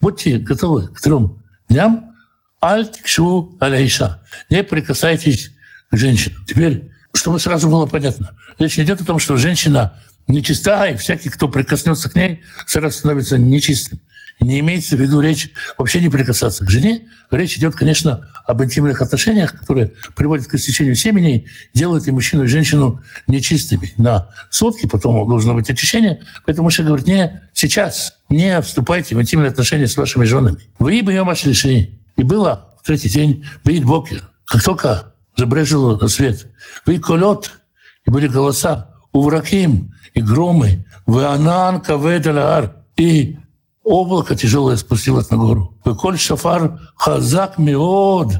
будьте 0.00 0.38
готовы 0.38 0.88
к 0.88 1.00
трем 1.00 1.42
дням, 1.68 2.14
аль-тикшу 2.62 3.56
аляйша, 3.60 4.22
не 4.50 4.62
прикасайтесь 4.62 5.52
к 5.90 5.96
женщинам. 5.96 6.44
Теперь, 6.46 6.90
чтобы 7.12 7.38
сразу 7.40 7.68
было 7.68 7.86
понятно, 7.86 8.36
речь 8.58 8.78
идет 8.78 9.00
о 9.00 9.04
том, 9.04 9.18
что 9.18 9.36
женщина 9.36 9.98
нечиста, 10.26 10.86
и 10.86 10.96
всякий, 10.96 11.28
кто 11.28 11.48
прикоснется 11.48 12.10
к 12.10 12.14
ней, 12.14 12.42
сразу 12.66 12.98
становится 12.98 13.38
нечистым. 13.38 14.00
Не 14.40 14.60
имеется 14.60 14.96
в 14.96 15.00
виду 15.00 15.20
речь 15.20 15.50
вообще 15.78 16.00
не 16.00 16.08
прикасаться 16.10 16.64
к 16.64 16.70
жене. 16.70 17.08
Речь 17.30 17.56
идет, 17.56 17.74
конечно, 17.74 18.28
об 18.44 18.62
интимных 18.62 19.00
отношениях, 19.00 19.58
которые 19.58 19.92
приводят 20.14 20.46
к 20.46 20.54
истечению 20.54 20.94
семени, 20.94 21.46
делают 21.72 22.06
и 22.06 22.10
мужчину, 22.10 22.44
и 22.44 22.46
женщину 22.46 23.02
нечистыми 23.26 23.92
на 23.96 24.28
сутки, 24.50 24.86
потом 24.86 25.26
должно 25.28 25.54
быть 25.54 25.70
очищение. 25.70 26.20
Поэтому 26.44 26.66
Муше 26.66 26.82
говорит, 26.82 27.06
не 27.06 27.42
сейчас, 27.54 28.18
не 28.28 28.60
вступайте 28.60 29.16
в 29.16 29.22
интимные 29.22 29.48
отношения 29.48 29.86
с 29.86 29.96
вашими 29.96 30.24
женами. 30.24 30.58
Вы 30.78 31.02
бы 31.02 31.12
ее 31.12 31.24
решили. 31.24 31.98
И 32.16 32.22
было 32.22 32.74
в 32.82 32.86
третий 32.86 33.08
день, 33.08 33.44
вы 33.64 33.80
бокер. 33.80 34.28
Как 34.44 34.62
только 34.62 35.14
забрежило 35.36 35.98
на 35.98 36.08
свет, 36.08 36.46
вы 36.84 36.98
колет, 36.98 37.52
и 38.04 38.10
были 38.10 38.28
голоса, 38.28 38.90
увраким, 39.12 39.94
и 40.14 40.20
громы, 40.20 40.84
вы 41.06 41.24
анан 41.24 41.80
каведаляр, 41.80 42.76
и 42.96 43.38
облако 43.86 44.34
тяжелое 44.34 44.76
спустилось 44.76 45.30
на 45.30 45.36
гору. 45.36 45.78
Коль 45.84 46.18
шафар 46.18 46.80
хазак 46.96 47.56
миод, 47.56 48.32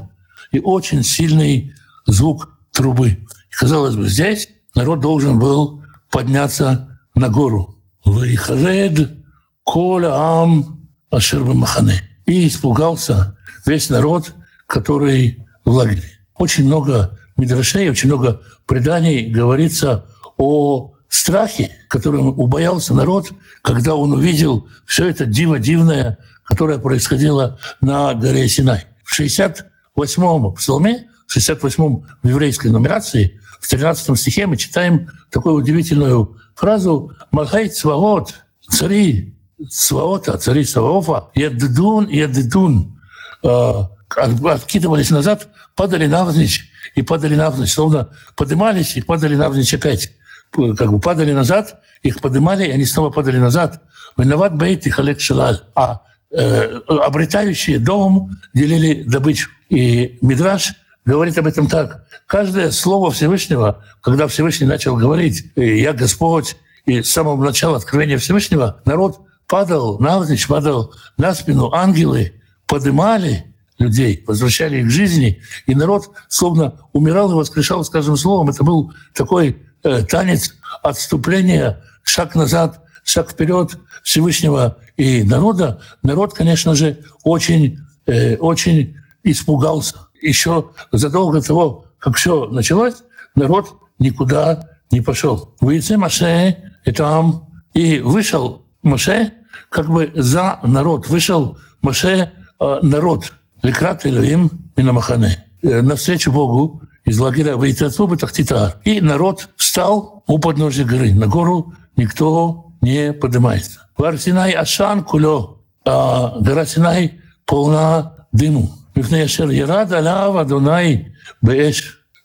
и 0.51 0.59
очень 0.59 1.03
сильный 1.03 1.73
звук 2.05 2.49
трубы. 2.71 3.09
И, 3.09 3.53
казалось 3.57 3.95
бы, 3.95 4.07
здесь 4.09 4.49
народ 4.75 4.99
должен 4.99 5.39
был 5.39 5.83
подняться 6.11 6.99
на 7.15 7.29
гору. 7.29 7.81
Вейхаред 8.05 9.17
коля 9.63 10.11
ам 10.13 10.87
ашер 11.09 11.43
махане. 11.43 12.01
И 12.25 12.47
испугался 12.47 13.37
весь 13.65 13.89
народ, 13.89 14.33
который 14.65 15.45
в 15.63 15.71
лагере. 15.71 16.19
Очень 16.35 16.65
много 16.65 17.17
мидрашей, 17.37 17.89
очень 17.89 18.09
много 18.09 18.41
преданий 18.65 19.29
говорится 19.29 20.05
о 20.37 20.93
страхе, 21.09 21.71
которым 21.89 22.27
убоялся 22.39 22.93
народ, 22.93 23.31
когда 23.61 23.95
он 23.95 24.13
увидел 24.13 24.67
все 24.85 25.07
это 25.07 25.25
диво 25.25 25.59
дивное, 25.59 26.17
которое 26.43 26.79
происходило 26.79 27.59
на 27.81 28.13
горе 28.13 28.47
Синай. 28.47 28.85
В 29.03 29.19
68-м 29.19 30.53
псалме, 30.53 31.07
в 31.27 31.35
68-м 31.35 32.05
в 32.21 32.27
еврейской 32.27 32.67
нумерации, 32.67 33.39
в 33.59 33.67
13 33.67 34.17
стихе 34.19 34.47
мы 34.47 34.57
читаем 34.57 35.09
такую 35.31 35.55
удивительную 35.55 36.37
фразу 36.55 37.11
«Махай 37.31 37.69
цваот, 37.69 38.33
цари 38.69 39.35
Сваота, 39.69 40.37
цари 40.37 40.63
Саваофа, 40.63 41.29
еддун, 41.33 42.07
еддун», 42.07 42.99
откидывались 43.41 45.09
назад, 45.09 45.47
падали 45.75 46.05
навзничь 46.05 46.69
и 46.95 47.01
падали 47.01 47.35
навзничь, 47.35 47.73
словно 47.73 48.09
поднимались 48.35 48.95
и 48.97 49.01
падали 49.01 49.35
навзничь 49.35 49.73
опять 49.73 50.11
как 50.51 50.91
бы 50.91 50.99
падали 50.99 51.33
назад, 51.33 51.81
их 52.03 52.21
поднимали, 52.21 52.65
и 52.65 52.71
они 52.71 52.85
снова 52.85 53.09
падали 53.09 53.37
назад. 53.37 53.81
Виноват 54.17 54.55
бейт 54.55 54.87
и 54.87 54.89
халек 54.89 55.19
шалаль. 55.19 55.61
А 55.75 56.01
э, 56.31 56.79
обретающие 56.87 57.79
дом 57.79 58.31
делили 58.53 59.03
добычу. 59.03 59.49
И 59.69 60.17
Мидраш 60.21 60.73
говорит 61.05 61.37
об 61.37 61.47
этом 61.47 61.67
так. 61.67 62.05
Каждое 62.25 62.71
слово 62.71 63.11
Всевышнего, 63.11 63.83
когда 64.01 64.27
Всевышний 64.27 64.67
начал 64.67 64.95
говорить 64.95 65.51
«Я 65.55 65.93
Господь», 65.93 66.57
и 66.85 67.01
с 67.01 67.11
самого 67.11 67.43
начала 67.43 67.77
откровения 67.77 68.17
Всевышнего 68.17 68.81
народ 68.85 69.19
падал 69.45 69.99
навзничь, 69.99 70.47
падал 70.47 70.93
на 71.17 71.33
спину, 71.33 71.71
ангелы 71.73 72.33
поднимали 72.65 73.53
людей, 73.77 74.23
возвращали 74.25 74.79
их 74.79 74.87
к 74.87 74.89
жизни, 74.89 75.41
и 75.65 75.75
народ 75.75 76.09
словно 76.27 76.79
умирал 76.93 77.31
и 77.31 77.35
воскрешал 77.35 77.83
с 77.83 77.89
каждым 77.89 78.17
словом. 78.17 78.49
Это 78.49 78.63
был 78.63 78.93
такой 79.13 79.57
Э, 79.83 80.03
танец 80.03 80.55
отступления, 80.81 81.83
шаг 82.03 82.35
назад, 82.35 82.81
шаг 83.03 83.31
вперед 83.31 83.77
Всевышнего 84.03 84.77
и 84.97 85.23
народа, 85.23 85.81
народ, 86.01 86.33
конечно 86.33 86.73
же, 86.73 86.99
очень, 87.23 87.79
э, 88.05 88.35
очень 88.37 88.97
испугался. 89.23 89.95
Еще 90.21 90.71
задолго 90.91 91.39
до 91.39 91.47
того, 91.47 91.85
как 91.99 92.15
все 92.15 92.47
началось, 92.47 92.95
народ 93.35 93.77
никуда 93.99 94.67
не 94.91 95.01
пошел. 95.01 95.55
Выйти 95.61 95.93
Маше 95.93 96.57
и 96.85 96.91
там, 96.91 97.47
и 97.73 97.99
вышел 97.99 98.65
Маше 98.81 99.33
как 99.69 99.89
бы 99.89 100.11
за 100.15 100.59
народ. 100.63 101.07
Вышел 101.07 101.59
Маше 101.81 102.31
э, 102.59 102.79
народ. 102.81 103.31
Лекрат 103.61 104.05
Илюим 104.05 104.49
Минамахане. 104.75 105.45
Навстречу 105.61 106.31
Богу 106.31 106.81
из 107.07 107.19
лагеря 107.19 107.55
Вейтацу 107.55 108.15
Тахтитар. 108.17 108.81
И 108.83 108.99
народ 108.99 109.47
встал 109.55 110.23
у 110.27 110.39
подножия 110.39 110.85
горы. 110.85 111.13
На 111.13 111.27
гору 111.27 111.73
никто 111.95 112.73
не 112.81 113.13
поднимается. 113.13 113.87
Гора 113.97 114.17
Синай 114.17 114.51
Ашан 114.51 115.05
Кулё, 115.05 115.61
а 115.85 116.37
гора 116.41 116.65
Синай 116.65 117.21
полна 117.45 118.27
дыму. 118.33 118.69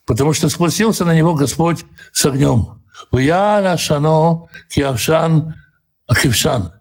Потому 0.05 0.33
что 0.33 0.49
спустился 0.49 1.05
на 1.05 1.14
него 1.14 1.35
Господь 1.35 1.85
с 2.12 2.27
огнем. 2.27 2.83
Шано 3.79 4.49
Киавшан 4.68 5.55
Акившан. 6.09 6.73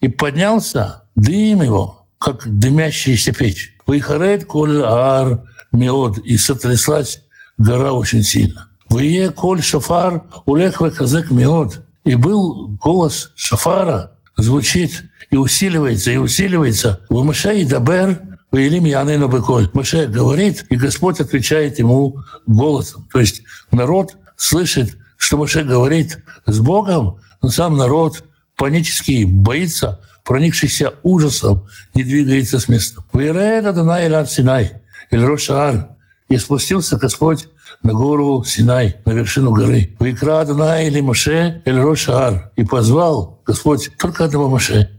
И 0.00 0.08
поднялся 0.08 1.02
дым 1.14 1.62
его, 1.62 2.06
как 2.18 2.42
дымящаяся 2.46 3.32
печь. 3.32 3.76
Выхарет 3.86 4.46
коль 4.46 4.82
ар 4.82 5.42
меод. 5.72 6.16
И 6.18 6.38
сотряслась 6.38 7.20
гора 7.60 7.92
очень 7.92 8.22
сильно. 8.22 8.68
«Вие 8.88 9.30
коль 9.30 9.62
шафар 9.62 10.24
улех 10.46 10.78
казак 10.96 11.30
миот». 11.30 11.82
И 12.04 12.14
был 12.14 12.68
голос 12.82 13.32
шафара, 13.36 14.12
звучит 14.36 15.04
и 15.30 15.36
усиливается, 15.36 16.10
и 16.10 16.16
усиливается. 16.16 17.00
«В 17.10 17.22
Маше 17.22 17.60
и 17.60 17.64
Дабер 17.64 18.20
Ваилим 18.50 18.84
Янейну 18.84 19.28
Беколь». 19.28 19.70
Маше 19.74 20.06
говорит, 20.06 20.64
и 20.70 20.76
Господь 20.76 21.20
отвечает 21.20 21.78
ему 21.78 22.16
голосом. 22.46 23.06
То 23.12 23.20
есть 23.20 23.42
народ 23.70 24.16
слышит, 24.36 24.96
что 25.18 25.36
Маше 25.36 25.62
говорит 25.62 26.18
с 26.46 26.58
Богом, 26.58 27.18
но 27.42 27.50
сам 27.50 27.76
народ 27.76 28.24
панически 28.56 29.24
боится, 29.24 30.00
проникшийся 30.24 30.94
ужасом, 31.02 31.66
не 31.94 32.02
двигается 32.02 32.58
с 32.58 32.68
места. 32.68 33.04
«Виред 33.12 33.66
Адонай 33.66 34.08
Рад 34.08 34.30
Синай» 34.30 34.72
или 35.10 35.22
Рошаар 35.22 35.90
и 36.30 36.38
спустился 36.38 36.96
Господь 36.96 37.48
на 37.82 37.92
гору 37.92 38.44
Синай, 38.44 38.96
на 39.04 39.10
вершину 39.10 39.52
горы. 39.52 39.96
«Викра 39.98 40.40
Адонай 40.40 40.86
или 40.86 41.00
Моше 41.00 41.60
эль 41.64 41.78
Рошаар» 41.78 42.52
и 42.56 42.64
позвал 42.64 43.42
Господь 43.44 43.90
только 43.98 44.24
одного 44.24 44.48
Моше 44.48 44.90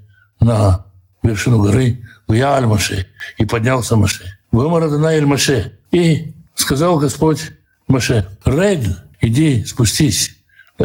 на 0.42 0.86
вершину 1.24 1.62
горы, 1.62 2.04
в 2.28 2.34
Яаль 2.34 2.66
Моше, 2.66 3.08
и 3.38 3.46
поднялся 3.46 3.96
Моше. 3.96 4.26
«Вымар 4.52 4.84
Адонай 4.84 5.18
эль 5.18 5.26
Моше» 5.26 5.80
и 5.92 6.36
сказал 6.56 7.00
Господь 7.00 7.52
Моше, 7.88 8.28
«Ред, 8.46 8.84
иди, 9.22 9.64
спустись». 9.64 10.36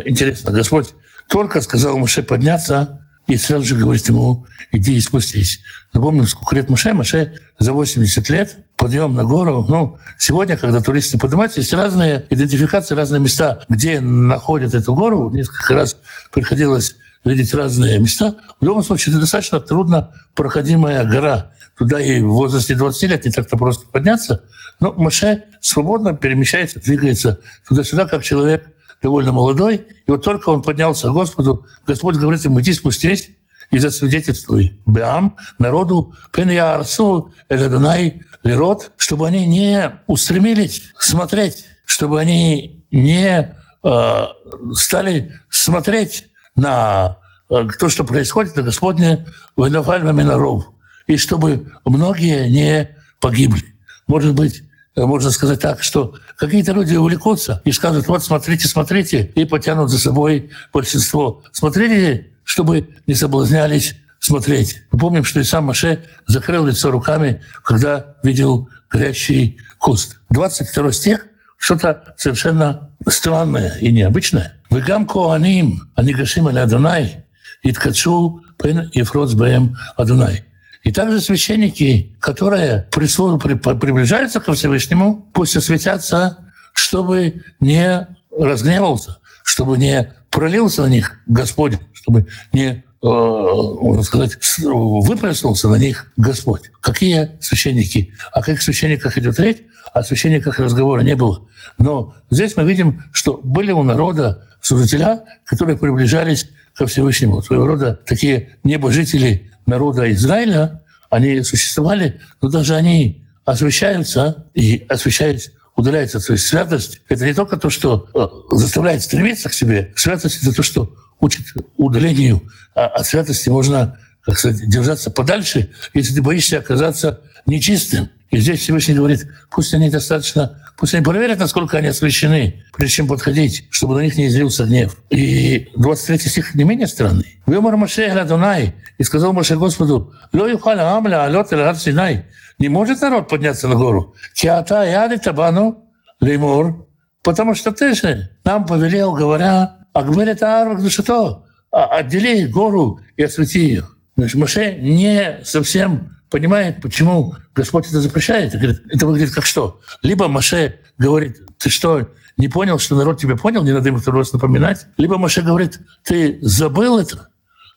Интересно, 0.05 0.53
Господь 0.53 0.95
только 1.29 1.61
сказал 1.61 1.99
Моше 1.99 2.23
подняться, 2.23 3.05
и 3.27 3.37
сразу 3.37 3.65
же 3.65 3.77
говорит 3.77 4.09
ему, 4.09 4.47
иди 4.71 4.97
и 4.97 5.01
спустись. 5.01 5.61
Напомню, 5.93 6.25
сколько 6.27 6.55
лет 6.55 6.71
Маше? 6.71 6.93
Маше 6.93 7.41
за 7.59 7.73
80 7.73 8.29
лет 8.31 8.59
подъем 8.77 9.15
на 9.15 9.25
гору. 9.25 9.65
Ну, 9.69 9.99
сегодня, 10.19 10.57
когда 10.57 10.81
туристы 10.81 11.19
поднимаются, 11.19 11.61
есть 11.61 11.73
разные 11.73 12.27
идентификации, 12.31 12.95
разные 12.95 13.21
места, 13.21 13.65
где 13.69 14.01
находят 14.01 14.75
эту 14.75 14.95
гору. 14.95 15.31
Несколько 15.31 15.75
раз 15.75 15.97
приходилось 16.33 16.97
видеть 17.25 17.53
разные 17.55 17.99
места. 17.99 18.37
В 18.61 18.65
любом 18.65 18.83
случае, 18.83 19.13
это 19.13 19.21
достаточно 19.21 19.61
трудно 19.61 20.13
проходимая 20.35 21.05
гора. 21.05 21.53
Туда 21.77 22.01
и 22.01 22.21
в 22.21 22.29
возрасте 22.29 22.75
20 22.75 23.11
лет 23.11 23.25
не 23.25 23.33
так-то 23.33 23.57
просто 23.57 23.87
подняться. 23.87 24.45
Но 24.81 24.93
Маше 24.93 25.45
свободно 25.61 26.15
перемещается, 26.15 26.81
двигается 26.81 27.41
туда-сюда, 27.69 28.07
как 28.07 28.23
человек 28.23 28.67
довольно 29.03 29.33
молодой. 29.33 29.87
И 30.07 30.11
вот 30.11 30.25
только 30.25 30.49
он 30.51 30.63
поднялся 30.63 31.09
к 31.09 31.13
Господу, 31.13 31.67
Господь 31.87 32.17
говорит 32.17 32.45
ему, 32.45 32.61
иди 32.61 32.73
спустись, 32.73 33.31
и 33.71 33.79
засвидетельствуй 33.79 34.81
Беам, 34.87 35.37
народу, 35.59 36.15
пен 36.33 36.51
я 36.51 36.75
арсу, 36.75 37.33
элядунай, 37.49 38.23
лирот, 38.43 38.93
чтобы 38.97 39.27
они 39.27 39.47
не 39.47 39.93
устремились 40.07 40.83
смотреть, 40.99 41.67
чтобы 41.85 42.21
они 42.21 42.85
не 42.91 43.57
э, 43.83 44.27
стали 44.75 45.33
смотреть 45.51 46.29
на 46.55 47.19
э, 47.51 47.67
то, 47.79 47.89
что 47.89 48.05
происходит 48.05 48.57
на 48.57 48.63
Господне 48.63 49.27
Ванафальма 49.57 50.13
Минаров, 50.13 50.69
и 51.07 51.17
чтобы 51.17 51.73
многие 51.85 52.49
не 52.49 52.97
погибли. 53.21 53.75
Может 54.07 54.35
быть, 54.35 54.63
можно 54.95 55.31
сказать 55.31 55.61
так, 55.61 55.83
что 55.83 56.15
какие-то 56.37 56.73
люди 56.73 56.97
увлекутся 56.97 57.61
и 57.65 57.73
скажут, 57.73 58.09
вот 58.09 58.25
смотрите, 58.25 58.67
смотрите, 58.67 59.31
и 59.35 59.45
потянут 59.45 59.91
за 59.91 59.99
собой 59.99 60.51
большинство. 60.73 61.43
Смотрите, 61.53 62.33
чтобы 62.47 62.89
не 63.07 63.15
соблазнялись 63.15 63.97
смотреть. 64.21 64.83
Мы 64.93 64.99
помним, 64.99 65.25
что 65.25 65.41
и 65.41 65.45
сам 65.45 65.65
Маше 65.65 66.05
закрыл 66.27 66.65
лицо 66.65 66.91
руками, 66.91 67.43
когда 67.65 68.15
видел 68.23 68.71
горящий 68.89 69.59
куст. 69.79 70.21
22 70.31 70.93
стих— 70.93 71.27
что-то 71.59 72.15
совершенно 72.17 72.91
странное 73.09 73.77
и 73.81 73.91
необычное. 73.91 74.55
«Вегам 74.71 75.07
коаним, 75.07 75.91
анигашим 75.97 76.47
аля 76.47 76.63
Адонай, 76.63 77.25
иткачу 77.63 78.43
пен 78.59 78.91
ефроц 78.95 79.33
бэм 79.33 79.77
Адонай». 79.97 80.45
И 80.85 80.93
также 80.93 81.21
священники, 81.21 82.17
которые 82.21 82.87
приближаются 82.93 84.39
ко 84.39 84.55
Всевышнему, 84.55 85.29
пусть 85.33 85.57
осветятся, 85.57 86.39
чтобы 86.75 87.43
не 87.59 88.07
разгневался, 88.31 89.19
чтобы 89.43 89.79
не 89.79 90.13
пролился 90.37 90.83
на 90.83 90.89
них 90.89 91.19
Господь, 91.27 91.79
чтобы 91.93 92.27
не 92.53 92.85
Э, 93.03 93.09
можно 93.09 94.03
сказать, 94.03 94.39
выпроснулся 94.59 95.69
на 95.69 95.77
них 95.77 96.11
Господь. 96.17 96.63
Какие 96.81 97.31
священники? 97.41 98.13
О 98.33 98.41
каких 98.41 98.63
священниках 98.63 99.17
идет 99.19 99.39
речь? 99.39 99.59
О 99.93 100.03
священниках 100.03 100.59
разговора 100.59 101.03
не 101.03 101.15
было. 101.15 101.47
Но 101.79 102.15
здесь 102.31 102.57
мы 102.57 102.65
видим, 102.65 103.05
что 103.13 103.39
были 103.43 103.71
у 103.71 103.83
народа 103.83 104.49
служителя, 104.61 105.25
которые 105.45 105.77
приближались 105.79 106.51
ко 106.75 106.87
Всевышнему. 106.87 107.43
Своего 107.43 107.67
рода 107.67 108.01
такие 108.07 108.57
небожители 108.65 109.53
народа 109.67 110.11
Израиля, 110.13 110.83
они 111.09 111.43
существовали, 111.43 112.21
но 112.43 112.49
даже 112.49 112.75
они 112.75 113.25
освящаются 113.45 114.47
и 114.55 114.85
освящаясь 114.89 115.53
удаляется. 115.77 116.19
То 116.19 116.33
есть 116.33 116.47
святость— 116.47 117.01
это 117.09 117.25
не 117.25 117.35
только 117.35 117.57
то, 117.57 117.71
что 117.71 118.09
э, 118.15 118.57
заставляет 118.57 119.03
стремиться 119.03 119.49
к 119.49 119.55
себе. 119.55 119.93
Святость— 119.95 120.43
это 120.43 120.55
то, 120.55 120.63
что 120.63 120.97
учит 121.21 121.47
удалению. 121.77 122.43
А 122.75 122.87
от 122.87 123.07
святости 123.07 123.49
можно, 123.49 123.99
как 124.23 124.39
сказать, 124.39 124.69
держаться 124.69 125.11
подальше, 125.11 125.71
если 125.95 126.15
ты 126.15 126.23
боишься 126.23 126.59
оказаться 126.59 127.21
нечистым. 127.45 128.11
И 128.31 128.39
здесь 128.39 128.61
Всевышний 128.61 128.95
говорит, 128.95 129.27
пусть 129.51 129.73
они 129.75 129.89
достаточно, 129.89 130.63
пусть 130.77 130.95
они 130.95 131.05
проверят, 131.05 131.39
насколько 131.39 131.79
они 131.79 131.89
освящены, 131.89 132.65
прежде 132.75 132.97
чем 132.97 133.09
подходить, 133.09 133.67
чтобы 133.71 133.95
на 133.95 134.01
них 134.01 134.17
не 134.17 134.27
излился 134.27 134.65
гнев. 134.65 134.97
И 135.11 135.69
23 135.77 136.19
стих 136.19 136.55
не 136.55 136.65
менее 136.65 136.87
странный. 136.87 137.41
«Вемар 137.47 137.77
Маше 137.77 138.25
Дунай, 138.25 138.75
и 138.99 139.05
сказал 139.05 139.33
Маше 139.33 139.57
Господу, 139.57 140.13
«Ло 140.33 140.47
амля 140.47 141.25
алот 141.25 141.49
Синай». 141.79 142.27
Не 142.59 142.69
может 142.69 143.01
народ 143.03 143.29
подняться 143.29 143.69
на 143.69 143.77
гору. 143.77 144.15
«Киата 144.35 144.83
яды 144.83 145.19
табану 145.19 145.85
леймур», 146.21 146.89
потому 147.23 147.55
что 147.55 147.71
ты 147.71 147.95
же 147.95 148.31
нам 148.45 148.67
повелел, 148.67 149.13
говоря, 149.13 149.77
а 149.93 150.03
говорит 150.03 150.43
Аарон 150.43 150.83
Душато, 150.83 151.45
отдели 151.71 152.47
гору 152.47 153.01
и 153.17 153.23
освети 153.23 153.61
ее. 153.61 153.85
Значит, 154.17 154.37
Моше 154.37 154.77
не 154.77 155.41
совсем 155.45 156.16
понимает, 156.31 156.81
почему 156.83 157.35
Господь 157.55 157.87
это 157.87 158.01
запрещает. 158.01 158.55
Это, 158.55 158.81
это 158.89 159.07
выглядит 159.07 159.35
как 159.35 159.47
что? 159.47 159.81
Либо 160.03 160.29
Моше 160.29 160.81
говорит, 160.99 161.41
ты 161.59 161.71
что, 161.71 162.09
не 162.37 162.49
понял, 162.49 162.79
что 162.79 162.97
народ 162.97 163.21
тебя 163.21 163.37
понял, 163.37 163.63
не 163.63 163.73
надо 163.73 163.89
ему 163.89 163.99
второй 163.99 164.21
раз 164.21 164.33
напоминать. 164.33 164.87
Либо 164.97 165.19
Моше 165.19 165.43
говорит, 165.43 165.81
ты 166.03 166.39
забыл 166.43 166.99
это. 166.99 167.29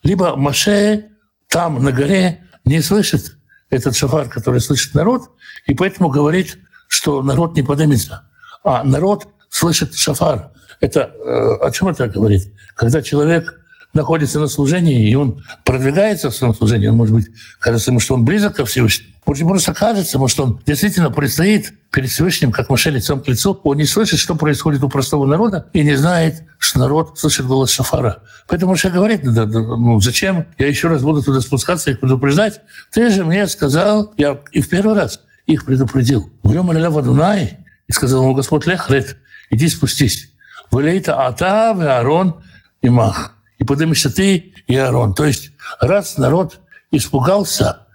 Либо 0.03 0.35
Моше 0.35 1.09
там, 1.47 1.83
на 1.83 1.91
горе, 1.91 2.43
не 2.65 2.81
слышит 2.81 3.37
этот 3.69 3.95
шафар, 3.95 4.29
который 4.29 4.61
слышит 4.61 4.93
народ, 4.93 5.29
и 5.65 5.73
поэтому 5.73 6.09
говорит, 6.09 6.57
что 6.87 7.21
народ 7.21 7.55
не 7.55 7.63
поднимется. 7.63 8.29
А 8.63 8.83
народ 8.83 9.27
слышит 9.49 9.95
шафар. 9.95 10.51
Это 10.79 11.01
э, 11.01 11.65
о 11.65 11.71
чем 11.71 11.89
это 11.89 12.07
говорит? 12.07 12.53
Когда 12.75 13.01
человек 13.01 13.58
находится 13.93 14.39
на 14.39 14.47
служении, 14.47 15.09
и 15.09 15.15
он 15.15 15.43
продвигается 15.65 16.29
в 16.29 16.35
своем 16.35 16.53
служении, 16.53 16.87
он, 16.87 16.97
может 16.97 17.13
быть, 17.13 17.27
кажется 17.59 17.91
ему, 17.91 17.99
что 17.99 18.13
он 18.13 18.23
близок 18.23 18.55
ко 18.55 18.65
Всевышнему. 18.65 19.13
Может, 19.25 19.41
ему 19.41 19.49
просто 19.51 19.73
кажется, 19.73 20.17
может, 20.17 20.39
он 20.39 20.61
действительно 20.65 21.11
предстоит 21.11 21.73
перед 21.91 22.09
Всевышним, 22.09 22.51
как 22.51 22.69
Маше 22.69 22.89
лицом 22.89 23.21
к 23.21 23.27
лицу. 23.27 23.59
Он 23.63 23.77
не 23.77 23.85
слышит, 23.85 24.19
что 24.19 24.35
происходит 24.35 24.83
у 24.83 24.89
простого 24.89 25.25
народа, 25.25 25.69
и 25.73 25.83
не 25.83 25.95
знает, 25.95 26.43
что 26.57 26.79
народ 26.79 27.19
слышит 27.19 27.45
голос 27.45 27.71
Шафара. 27.71 28.23
Поэтому 28.47 28.71
Маше 28.71 28.89
говорит, 28.89 29.21
да, 29.23 29.45
да, 29.45 29.59
ну 29.59 29.99
зачем 29.99 30.47
я 30.57 30.67
еще 30.67 30.87
раз 30.87 31.01
буду 31.01 31.21
туда 31.21 31.41
спускаться 31.41 31.91
и 31.91 31.95
предупреждать? 31.95 32.61
Ты 32.91 33.09
же 33.09 33.23
мне 33.23 33.47
сказал, 33.47 34.13
я 34.17 34.39
и 34.51 34.61
в 34.61 34.69
первый 34.69 34.95
раз 34.95 35.21
их 35.45 35.65
предупредил. 35.65 36.31
Влем 36.43 36.67
Дунай, 37.03 37.59
и 37.87 37.91
сказал 37.91 38.23
ему 38.23 38.33
Господь 38.33 38.67
Лехрет, 38.67 39.17
иди 39.49 39.67
спустись. 39.67 40.31
Валейта 40.71 41.25
Ата, 41.25 41.71
Аарон 41.71 42.41
и 42.81 42.89
Мах. 42.89 43.35
И 43.59 43.63
поднимешься 43.63 44.09
ты 44.09 44.53
и 44.67 44.75
Аарон. 44.75 45.13
То 45.13 45.25
есть 45.25 45.51
раз 45.79 46.17
народ 46.17 46.59
испугался, 46.91 47.85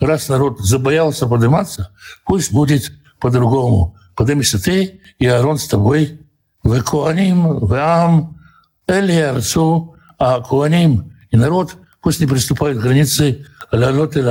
раз 0.00 0.28
народ 0.28 0.60
забоялся 0.60 1.26
подниматься, 1.26 1.92
пусть 2.24 2.52
будет 2.52 2.90
по-другому. 3.20 3.96
Поднимешься 4.16 4.62
ты 4.62 5.00
и 5.18 5.26
Аарон 5.26 5.58
с 5.58 5.68
тобой. 5.68 6.20
В 6.62 6.82
Куаним, 6.82 7.58
в 7.58 7.72
Ам, 7.74 8.38
Элиарцу, 8.86 9.94
а 10.18 10.40
Куаним 10.40 11.16
и 11.30 11.36
народ 11.36 11.76
пусть 12.02 12.20
не 12.20 12.26
приступают 12.26 12.78
к 12.78 12.82
границе 12.82 13.46
Лалот 13.72 14.16
и 14.16 14.24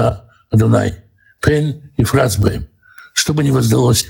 Адунай, 0.52 1.04
Пен 1.42 1.92
и 1.98 2.04
Фрацбэм, 2.04 2.68
чтобы 3.14 3.44
не 3.44 3.52
воздалось. 3.52 4.08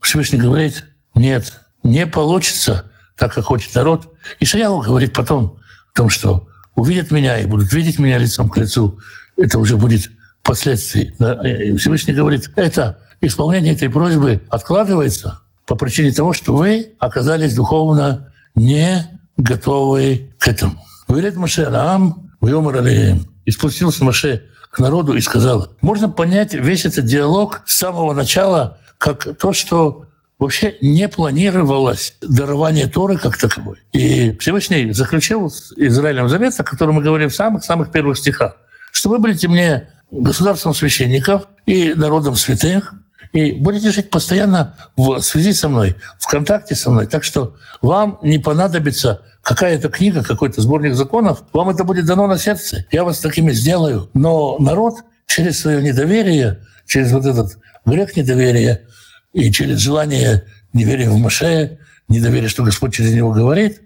Всевышний 0.00 0.38
говорит, 0.38 0.84
нет, 1.14 1.60
не 1.82 2.06
получится 2.06 2.90
так, 3.16 3.34
как 3.34 3.44
хочет 3.44 3.74
народ. 3.74 4.14
И 4.38 4.44
Шаял 4.44 4.80
говорит 4.80 5.12
потом 5.12 5.58
том, 5.98 6.08
что 6.08 6.46
увидят 6.76 7.10
меня 7.10 7.40
и 7.40 7.46
будут 7.46 7.72
видеть 7.72 7.98
меня 7.98 8.18
лицом 8.18 8.48
к 8.48 8.56
лицу. 8.56 9.00
Это 9.36 9.58
уже 9.58 9.76
будет 9.76 10.10
последствий. 10.44 11.12
И 11.44 11.76
Всевышний 11.76 12.14
говорит, 12.14 12.52
это 12.54 13.00
исполнение 13.20 13.74
этой 13.74 13.90
просьбы 13.90 14.40
откладывается 14.48 15.40
по 15.66 15.74
причине 15.74 16.12
того, 16.12 16.32
что 16.32 16.54
вы 16.54 16.92
оказались 17.00 17.54
духовно 17.54 18.32
не 18.54 19.10
готовы 19.36 20.30
к 20.38 20.46
этому. 20.46 20.80
Говорит 21.08 21.34
Маше 21.34 21.64
Раам, 21.64 22.30
и 22.40 23.50
спустился 23.50 24.04
Маше 24.04 24.44
к 24.70 24.78
народу 24.78 25.14
и 25.14 25.20
сказал, 25.20 25.72
можно 25.80 26.08
понять 26.08 26.54
весь 26.54 26.84
этот 26.84 27.06
диалог 27.06 27.62
с 27.66 27.76
самого 27.76 28.12
начала 28.12 28.78
как 28.98 29.36
то, 29.36 29.52
что 29.52 30.04
вообще 30.38 30.76
не 30.80 31.08
планировалось 31.08 32.14
дарование 32.20 32.86
Торы 32.86 33.18
как 33.18 33.36
таковой. 33.36 33.78
И 33.92 34.36
Всевышний 34.38 34.92
заключил 34.92 35.50
с 35.50 35.72
Израилем 35.76 36.28
завет, 36.28 36.54
о 36.58 36.64
котором 36.64 36.96
мы 36.96 37.02
говорим 37.02 37.28
в 37.28 37.34
самых-самых 37.34 37.90
первых 37.90 38.18
стихах, 38.18 38.56
что 38.92 39.10
вы 39.10 39.18
будете 39.18 39.48
мне 39.48 39.88
государством 40.10 40.74
священников 40.74 41.48
и 41.66 41.92
народом 41.94 42.34
святых, 42.36 42.94
и 43.32 43.52
будете 43.52 43.90
жить 43.90 44.10
постоянно 44.10 44.76
в 44.96 45.20
связи 45.20 45.52
со 45.52 45.68
мной, 45.68 45.96
в 46.18 46.26
контакте 46.26 46.74
со 46.74 46.90
мной. 46.90 47.06
Так 47.06 47.24
что 47.24 47.56
вам 47.82 48.18
не 48.22 48.38
понадобится 48.38 49.22
какая-то 49.42 49.88
книга, 49.90 50.22
какой-то 50.22 50.62
сборник 50.62 50.94
законов, 50.94 51.42
вам 51.52 51.70
это 51.70 51.84
будет 51.84 52.06
дано 52.06 52.26
на 52.26 52.38
сердце. 52.38 52.86
Я 52.90 53.04
вас 53.04 53.18
такими 53.18 53.52
сделаю. 53.52 54.10
Но 54.14 54.58
народ 54.58 54.96
через 55.26 55.60
свое 55.60 55.82
недоверие, 55.82 56.64
через 56.86 57.12
вот 57.12 57.26
этот 57.26 57.58
грех 57.84 58.16
недоверия, 58.16 58.86
и 59.32 59.50
через 59.52 59.78
желание 59.78 60.44
неверия 60.72 61.10
в 61.10 61.16
Маше, 61.16 61.78
недоверие, 62.08 62.48
что 62.48 62.64
Господь 62.64 62.94
через 62.94 63.14
него 63.14 63.32
говорит, 63.32 63.82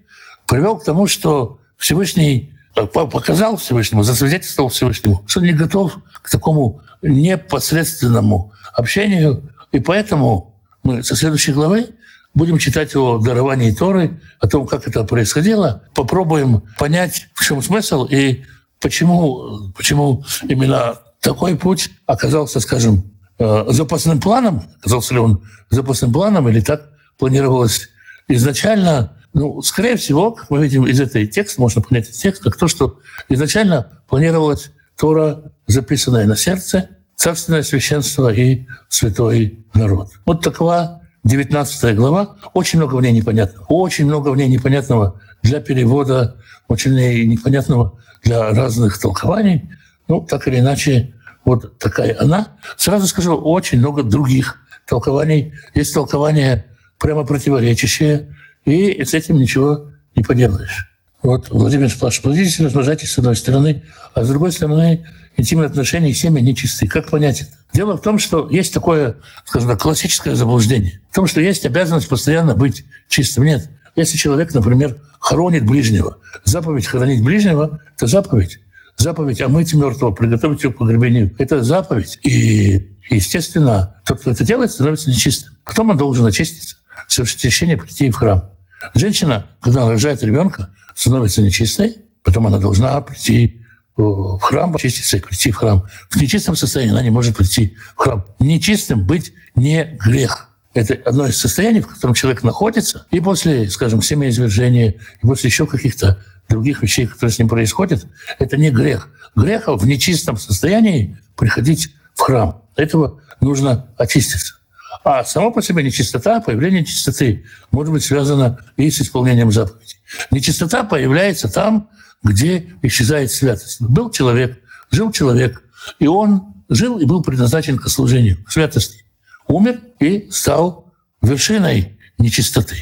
привел 0.47 0.77
к 0.77 0.83
тому, 0.83 1.07
что 1.07 1.59
Всевышний 1.77 2.53
э, 2.75 2.85
показал 2.85 3.57
Всевышнему, 3.57 4.03
засвидетельствовал 4.03 4.69
Всевышнему, 4.69 5.23
что 5.27 5.41
не 5.41 5.53
готов 5.53 5.97
к 6.21 6.29
такому 6.29 6.81
непосредственному 7.01 8.53
общению. 8.73 9.51
И 9.71 9.79
поэтому 9.79 10.61
мы 10.83 11.03
со 11.03 11.15
следующей 11.15 11.51
главы 11.51 11.89
будем 12.33 12.57
читать 12.57 12.95
о 12.95 13.19
даровании 13.19 13.71
Торы, 13.71 14.19
о 14.39 14.47
том, 14.47 14.65
как 14.65 14.87
это 14.87 15.03
происходило, 15.03 15.83
попробуем 15.93 16.63
понять, 16.77 17.27
в 17.33 17.43
чем 17.43 17.61
смысл 17.61 18.05
и 18.05 18.43
почему, 18.79 19.71
почему 19.75 20.23
именно 20.47 20.99
такой 21.21 21.55
путь 21.55 21.89
оказался, 22.05 22.59
скажем, 22.59 23.12
Э, 23.39 23.65
запасным 23.69 24.19
планом, 24.21 24.63
оказался 24.79 25.13
ли 25.15 25.19
он 25.19 25.43
запасным 25.69 26.13
планом 26.13 26.47
или 26.49 26.61
так 26.61 26.89
планировалось 27.17 27.89
изначально, 28.27 29.17
ну, 29.33 29.61
скорее 29.63 29.97
всего, 29.97 30.31
как 30.31 30.51
мы 30.51 30.61
видим 30.63 30.85
из 30.85 31.01
этой 31.01 31.25
текста, 31.25 31.59
можно 31.59 31.81
понять 31.81 32.05
этот 32.05 32.21
текст, 32.21 32.43
как 32.43 32.57
то, 32.57 32.67
что 32.67 32.99
изначально 33.29 34.01
планировалась 34.07 34.71
Тора, 34.97 35.51
записанная 35.65 36.25
на 36.27 36.35
сердце, 36.35 36.89
царственное 37.15 37.63
священство 37.63 38.31
и 38.31 38.67
святой 38.87 39.65
народ. 39.73 40.11
Вот 40.25 40.43
такова 40.43 41.01
19 41.23 41.95
глава. 41.95 42.35
Очень 42.53 42.79
много 42.79 42.95
в 42.95 43.01
ней 43.01 43.11
непонятного. 43.13 43.65
Очень 43.67 44.05
много 44.05 44.29
в 44.29 44.37
ней 44.37 44.47
непонятного 44.47 45.19
для 45.41 45.59
перевода, 45.59 46.37
очень 46.67 46.93
непонятного 47.27 47.99
для 48.23 48.51
разных 48.51 48.99
толкований. 48.99 49.71
Ну, 50.07 50.21
так 50.21 50.47
или 50.47 50.59
иначе, 50.59 51.15
вот 51.45 51.77
такая 51.79 52.15
она. 52.19 52.49
Сразу 52.77 53.07
скажу, 53.07 53.35
очень 53.35 53.79
много 53.79 54.03
других 54.03 54.57
толкований. 54.87 55.53
Есть 55.73 55.93
толкования 55.93 56.65
прямо 56.99 57.25
противоречащие, 57.25 58.35
и 58.65 59.03
с 59.03 59.13
этим 59.13 59.37
ничего 59.37 59.91
не 60.15 60.23
поделаешь. 60.23 60.89
Вот, 61.21 61.49
Владимир 61.49 61.89
Спаш, 61.89 62.21
положительно 62.21 62.67
размножайтесь 62.67 63.11
с 63.11 63.17
одной 63.17 63.35
стороны, 63.35 63.83
а 64.13 64.23
с 64.23 64.29
другой 64.29 64.51
стороны 64.51 65.05
интимные 65.37 65.67
отношения 65.67 66.11
и 66.11 66.13
семьи 66.13 66.41
нечистые. 66.41 66.89
Как 66.89 67.09
понять 67.09 67.41
это? 67.41 67.51
Дело 67.73 67.97
в 67.97 68.01
том, 68.01 68.19
что 68.19 68.49
есть 68.49 68.73
такое, 68.73 69.17
скажем 69.45 69.69
так, 69.69 69.81
классическое 69.81 70.35
заблуждение. 70.35 71.01
В 71.11 71.15
том, 71.15 71.27
что 71.27 71.41
есть 71.41 71.65
обязанность 71.65 72.09
постоянно 72.09 72.55
быть 72.55 72.85
чистым. 73.07 73.45
Нет. 73.45 73.69
Если 73.95 74.17
человек, 74.17 74.53
например, 74.53 74.97
хоронит 75.19 75.65
ближнего, 75.65 76.17
заповедь 76.43 76.87
хоронить 76.87 77.23
ближнего– 77.23 77.79
это 77.95 78.07
заповедь. 78.07 78.59
Заповедь 78.97 79.41
омыть 79.41 79.73
мертвого, 79.73 80.11
приготовить 80.11 80.63
его 80.63 80.73
к 80.73 80.77
погребению– 80.77 81.35
это 81.37 81.63
заповедь. 81.63 82.19
И, 82.23 82.95
естественно, 83.09 84.01
тот, 84.05 84.21
кто 84.21 84.31
это 84.31 84.43
делает, 84.43 84.71
становится 84.71 85.09
нечистым. 85.09 85.57
Потом 85.65 85.89
он 85.89 85.97
должен 85.97 86.25
очиститься, 86.25 86.77
совершить 87.07 87.41
священие, 87.41 87.77
прийти 87.77 88.09
в 88.11 88.15
храм. 88.15 88.49
Женщина, 88.95 89.47
когда 89.61 89.83
она 89.83 89.91
рожает 89.91 90.23
ребенка, 90.23 90.69
становится 90.95 91.41
нечистой, 91.41 91.97
потом 92.23 92.47
она 92.47 92.59
должна 92.59 92.99
прийти 93.01 93.61
в 93.95 94.39
храм, 94.39 94.75
очиститься 94.75 95.17
и 95.17 95.19
прийти 95.19 95.51
в 95.51 95.55
храм. 95.55 95.85
В 96.09 96.21
нечистом 96.21 96.55
состоянии 96.55 96.93
она 96.93 97.03
не 97.03 97.09
может 97.09 97.37
прийти 97.37 97.75
в 97.95 97.99
храм. 97.99 98.25
Нечистым 98.39 99.05
быть 99.05 99.33
не 99.55 99.97
грех. 99.99 100.49
Это 100.73 100.95
одно 101.05 101.27
из 101.27 101.37
состояний, 101.37 101.81
в 101.81 101.87
котором 101.87 102.15
человек 102.15 102.41
находится, 102.41 103.05
и 103.11 103.19
после, 103.19 103.69
скажем, 103.69 104.01
семяизвержения, 104.01 104.95
и 105.21 105.27
после 105.27 105.49
еще 105.49 105.67
каких-то 105.67 106.23
других 106.49 106.81
вещей, 106.83 107.07
которые 107.07 107.31
с 107.31 107.39
ним 107.39 107.49
происходят, 107.49 108.05
это 108.39 108.57
не 108.57 108.69
грех. 108.69 109.09
Грех 109.35 109.67
в 109.67 109.85
нечистом 109.85 110.37
состоянии 110.37 111.17
приходить 111.35 111.93
в 112.13 112.21
храм. 112.21 112.61
Для 112.75 112.85
этого 112.85 113.21
нужно 113.41 113.87
очиститься. 113.97 114.55
А 115.03 115.23
само 115.23 115.51
по 115.51 115.61
себе 115.61 115.83
нечистота, 115.83 116.39
появление 116.39 116.85
чистоты 116.85 117.45
может 117.71 117.91
быть 117.91 118.03
связано 118.03 118.59
и 118.77 118.89
с 118.89 119.01
исполнением 119.01 119.51
заповедей. 119.51 119.97
Нечистота 120.31 120.83
появляется 120.83 121.49
там, 121.51 121.89
где 122.23 122.69
исчезает 122.81 123.31
святость. 123.31 123.81
Был 123.81 124.11
человек, 124.11 124.59
жил 124.91 125.11
человек, 125.11 125.63
и 125.99 126.07
он 126.07 126.53
жил 126.69 126.99
и 126.99 127.05
был 127.05 127.21
предназначен 127.21 127.77
к 127.77 127.89
служению, 127.89 128.43
к 128.45 128.51
святости. 128.51 129.03
Умер 129.47 129.81
и 129.99 130.29
стал 130.31 130.93
вершиной 131.21 131.99
нечистоты. 132.17 132.77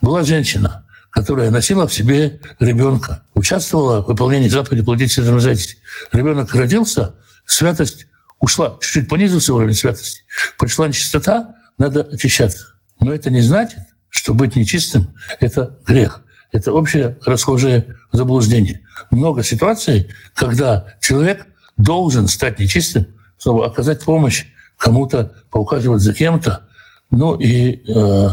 Была 0.00 0.24
женщина, 0.24 0.83
которая 1.14 1.50
носила 1.50 1.86
в 1.86 1.94
себе 1.94 2.40
ребенка, 2.58 3.22
участвовала 3.34 4.02
в 4.02 4.08
выполнении 4.08 4.48
заповеди 4.48 4.82
«плодитесь 4.82 5.18
и 5.18 5.20
размножайтесь». 5.20 5.78
Ребенок 6.12 6.52
родился, 6.54 7.14
святость 7.46 8.08
ушла, 8.40 8.76
чуть-чуть 8.80 9.08
понизился 9.08 9.54
уровень 9.54 9.74
святости. 9.74 10.22
Пришла 10.58 10.88
нечистота, 10.88 11.54
надо 11.78 12.02
очищаться. 12.02 12.74
Но 13.00 13.12
это 13.12 13.30
не 13.30 13.42
значит, 13.42 13.78
что 14.08 14.34
быть 14.34 14.56
нечистым– 14.56 15.14
это 15.40 15.78
грех. 15.86 16.22
Это 16.50 16.72
общее 16.72 17.16
расхожее 17.24 17.96
заблуждение. 18.12 18.80
Много 19.10 19.44
ситуаций, 19.44 20.10
когда 20.34 20.94
человек 21.00 21.46
должен 21.76 22.26
стать 22.26 22.58
нечистым, 22.58 23.06
чтобы 23.38 23.66
оказать 23.66 24.02
помощь 24.02 24.46
кому-то, 24.78 25.32
поухаживать 25.50 26.02
за 26.02 26.12
кем-то. 26.12 26.68
Ну 27.10 27.36
и 27.36 27.82
э, 27.88 28.28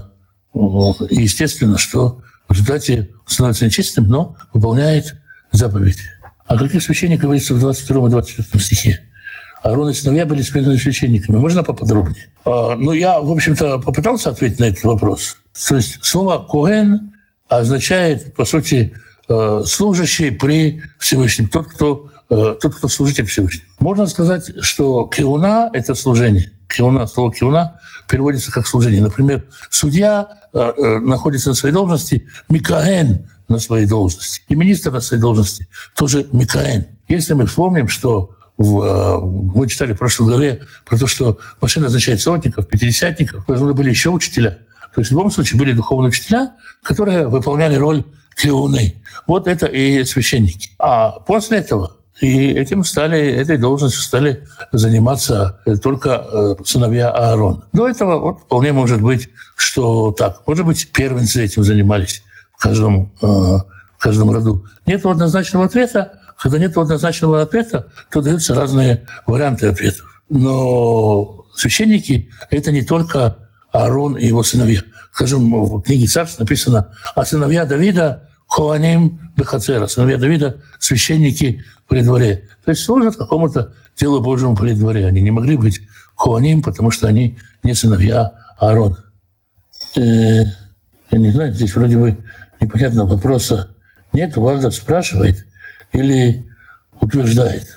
естественно, 0.54 1.78
что 1.78 2.22
в 2.52 2.54
результате 2.54 3.10
становится 3.26 3.66
нечистым, 3.66 4.08
но 4.08 4.36
выполняет 4.54 5.16
заповедь. 5.52 6.00
О 6.46 6.58
каких 6.58 6.84
священниках 6.84 7.24
говорится 7.24 7.54
в 7.54 7.60
22 7.60 8.08
и 8.08 8.10
24 8.10 8.64
стихе? 8.64 9.02
Аарон 9.64 9.90
и 9.90 9.94
сыновья 9.94 10.26
были 10.26 10.42
спрятаны 10.42 10.78
священниками. 10.78 11.38
Можно 11.38 11.64
поподробнее? 11.64 12.28
А, 12.46 12.76
ну, 12.76 12.92
я, 12.92 13.20
в 13.20 13.32
общем-то, 13.32 13.80
попытался 13.80 14.32
ответить 14.32 14.60
на 14.60 14.66
этот 14.66 14.84
вопрос. 14.84 15.38
То 15.68 15.76
есть 15.76 16.04
слово 16.04 16.44
«коэн» 16.44 17.14
означает, 17.48 18.34
по 18.34 18.44
сути, 18.44 18.94
э, 19.30 19.64
служащий 19.66 20.32
при 20.32 20.82
Всевышнем, 20.98 21.48
тот, 21.48 21.68
кто, 21.68 22.10
э, 22.30 22.56
тот, 22.60 22.76
кто 22.76 22.88
служитель 22.88 23.26
Всевышнего. 23.26 23.68
Можно 23.80 24.08
сказать, 24.08 24.52
что 24.62 25.06
киуна– 25.06 25.70
это 25.74 25.94
служение. 25.94 26.52
Киуна, 26.76 27.08
слово 27.08 27.34
киуна 27.34 27.80
переводится 28.10 28.52
как 28.52 28.68
служение. 28.68 29.02
Например, 29.02 29.44
судья 29.70 30.28
э, 30.54 31.00
находится 31.00 31.50
на 31.50 31.56
своей 31.56 31.74
должности, 31.74 32.28
Микаэн 32.50 33.28
на 33.48 33.60
своей 33.60 33.86
должности, 33.86 34.42
и 34.48 34.56
министр 34.56 34.92
на 34.92 35.02
своей 35.02 35.22
должности 35.22 35.68
тоже 35.96 36.28
Микаэн. 36.32 36.86
Если 37.08 37.34
мы 37.34 37.46
вспомним, 37.46 37.88
что 37.88 38.32
в, 38.58 39.20
мы 39.56 39.68
читали 39.68 39.94
в 39.94 39.98
прошлой 39.98 40.28
главе 40.28 40.62
про 40.86 40.98
то, 40.98 41.08
что 41.08 41.40
машина 41.60 41.88
означает 41.88 42.22
сотников, 42.22 42.68
пятидесятников, 42.68 43.46
должны 43.46 43.74
были 43.74 43.90
еще 43.90 44.10
учителя– 44.10 44.60
то 44.94 45.00
есть 45.00 45.12
в 45.12 45.14
любом 45.14 45.32
случае 45.32 45.58
были 45.58 45.74
духовные 45.74 46.10
учителя, 46.10 46.54
которые 46.84 47.28
выполняли 47.28 47.76
роль 47.76 48.04
клеуны. 48.36 49.02
Вот 49.26 49.48
это 49.48 49.66
и 49.66 50.04
священники. 50.04 50.72
А 50.80 51.12
после 51.12 51.60
этого 51.60 51.98
и 52.22 52.52
этим 52.52 52.84
стали, 52.84 53.20
этой 53.20 53.58
должностью 53.58 54.02
стали 54.04 54.48
заниматься 54.72 55.60
только 55.82 56.24
э, 56.32 56.56
сыновья 56.64 57.10
Аарона. 57.10 57.64
До 57.74 57.90
этого 57.90 58.20
вот 58.20 58.42
вполне 58.42 58.74
может 58.74 59.02
быть, 59.02 59.30
что 59.56 60.12
так. 60.12 60.46
Может 60.46 60.66
быть, 60.66 60.92
первенцы 60.92 61.44
этим 61.44 61.64
занимались 61.64 62.24
в 62.54 62.62
каждом, 62.62 63.12
э, 63.24 63.26
в 63.26 63.98
каждом 63.98 64.30
роду. 64.30 64.66
Нет 64.86 65.04
однозначного 65.04 65.66
ответа. 65.66 66.20
Когда 66.40 66.60
нет 66.60 66.78
однозначного 66.78 67.42
ответа, 67.42 67.88
то 68.12 68.22
даются 68.22 68.54
разные 68.54 69.08
варианты 69.26 69.68
ответов. 69.68 70.22
Но 70.30 71.46
священники— 71.56 72.30
это 72.52 72.72
не 72.72 72.84
только 72.84 73.38
Аарон 73.72 74.16
и 74.16 74.28
его 74.28 74.44
сыновья. 74.44 74.82
Скажем, 75.12 75.52
в 75.66 75.82
книге 75.82 76.06
Царств 76.06 76.40
написано, 76.40 76.94
а 77.16 77.26
сыновья 77.26 77.66
Давида 77.66 78.30
Хуаним 78.52 79.32
Бехацера, 79.38 79.88
сыновья 79.88 80.18
Давида– 80.18 80.58
священники 80.80 81.64
при 81.88 82.02
дворе. 82.02 82.50
То 82.66 82.72
есть 82.72 82.84
служат 82.84 83.16
какому-то 83.16 83.74
делу 83.96 84.20
Божьему 84.20 84.58
при 84.58 84.74
дворе. 84.74 85.08
Они 85.08 85.22
не 85.22 85.32
могли 85.32 85.56
быть 85.56 85.80
Хуаним, 86.16 86.62
потому 86.62 86.92
что 86.92 87.08
они 87.08 87.38
не 87.64 87.74
сыновья 87.74 88.34
Аарона. 88.60 89.06
Э, 89.96 90.44
я 91.12 91.18
не 91.18 91.32
знаю, 91.32 91.54
здесь 91.54 91.74
вроде 91.74 91.98
бы 91.98 92.18
непонятного 92.60 93.16
вопроса 93.16 93.74
нет. 94.12 94.36
Вальдер 94.36 94.74
спрашивает 94.74 95.46
или 95.94 96.46
утверждает. 97.00 97.68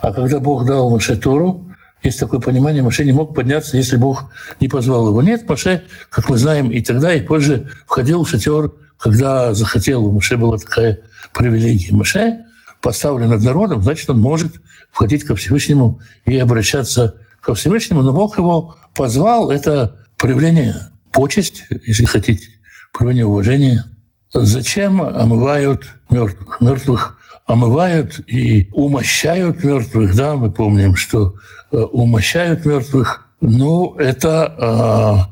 А 0.00 0.12
когда 0.12 0.40
Бог 0.40 0.66
дал 0.66 0.90
Моше 0.90 1.14
Тору, 1.14 1.72
есть 2.02 2.18
такое 2.18 2.40
понимание, 2.40 2.82
Маше 2.82 3.04
не 3.04 3.12
мог 3.12 3.36
подняться, 3.36 3.76
если 3.76 3.96
Бог 3.96 4.32
не 4.58 4.66
позвал 4.66 5.06
его. 5.06 5.22
Нет, 5.22 5.48
Маше, 5.48 5.84
как 6.10 6.28
мы 6.28 6.38
знаем, 6.38 6.72
и 6.72 6.80
тогда, 6.80 7.14
и 7.14 7.20
позже 7.20 7.70
входил 7.86 8.24
в 8.24 8.28
шатер, 8.28 8.72
когда 9.02 9.52
захотел. 9.52 10.06
У 10.06 10.12
Маше 10.12 10.36
была 10.36 10.58
такая 10.58 11.00
привилегия. 11.34 11.92
Маше 11.94 12.44
поставлен 12.80 13.30
над 13.30 13.42
народом, 13.42 13.82
значит, 13.82 14.08
он 14.08 14.20
может 14.20 14.54
входить 14.92 15.24
ко 15.24 15.34
Всевышнему 15.34 16.00
и 16.24 16.38
обращаться 16.38 17.16
ко 17.40 17.54
Всевышнему. 17.54 18.02
Но 18.02 18.12
Бог 18.12 18.38
его 18.38 18.76
позвал. 18.94 19.50
Это 19.50 19.96
проявление 20.16 20.90
почесть, 21.10 21.64
если 21.84 22.04
хотите, 22.04 22.46
проявление 22.92 23.26
уважения. 23.26 23.84
Зачем 24.32 25.02
омывают 25.02 25.84
мертвых? 26.08 26.60
Мертвых 26.60 27.18
омывают 27.46 28.20
и 28.28 28.68
умощают 28.72 29.64
мертвых. 29.64 30.14
Да, 30.14 30.36
мы 30.36 30.52
помним, 30.52 30.94
что 30.94 31.34
э, 31.72 31.76
умощают 31.76 32.64
мертвых. 32.64 33.26
Ну, 33.40 33.96
это 33.96 35.26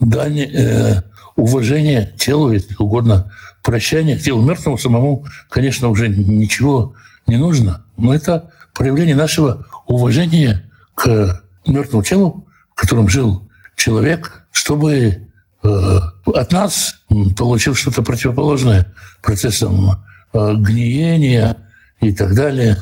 э, 0.00 0.04
дань 0.04 0.38
э, 0.38 1.02
уважения 1.36 2.12
телу, 2.18 2.52
если 2.52 2.74
угодно, 2.78 3.32
прощание 3.62 4.18
телу. 4.18 4.42
Мертвому 4.42 4.78
самому, 4.78 5.26
конечно, 5.48 5.88
уже 5.88 6.08
ничего 6.08 6.94
не 7.26 7.36
нужно. 7.36 7.84
Но 7.96 8.14
это 8.14 8.50
проявление 8.74 9.14
нашего 9.14 9.66
уважения 9.86 10.70
к 10.94 11.42
мертвому 11.66 12.02
телу, 12.02 12.46
в 12.74 12.80
котором 12.80 13.08
жил 13.08 13.48
человек, 13.76 14.46
чтобы 14.50 15.28
э, 15.62 15.98
от 16.26 16.52
нас 16.52 17.02
получил 17.36 17.74
что-то 17.74 18.02
противоположное 18.02 18.92
процессам 19.22 20.02
э, 20.32 20.54
гниения, 20.56 21.56
и 22.00 22.12
так 22.12 22.34
далее. 22.34 22.78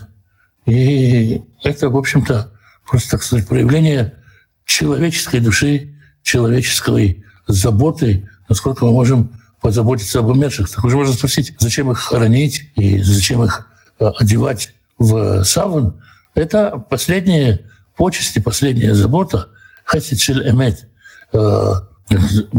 И 0.66 1.42
это, 1.62 1.90
в 1.90 1.96
общем-то, 1.96 2.52
просто, 2.86 3.10
так 3.12 3.22
сказать, 3.22 3.46
проявление 3.46 4.14
человеческой 4.64 5.40
души, 5.40 5.94
человеческой 6.22 7.24
заботы, 7.46 8.28
насколько 8.48 8.84
мы 8.84 8.92
можем 8.92 9.32
позаботиться 9.60 10.18
об 10.18 10.26
умерших. 10.26 10.70
Так 10.70 10.84
уже 10.84 10.96
можно 10.96 11.14
спросить, 11.14 11.54
зачем 11.58 11.90
их 11.90 11.98
хоронить 11.98 12.70
и 12.76 13.00
зачем 13.02 13.42
их 13.42 13.66
э, 13.98 14.06
одевать 14.18 14.74
в 14.98 15.42
саван. 15.44 16.02
Это 16.34 16.84
последняя 16.90 17.60
почести, 17.96 18.40
последняя 18.40 18.94
забота, 18.94 19.48
хасид 19.84 20.20
шель 20.20 20.48
эмет, 20.48 20.88
э, 21.32 21.72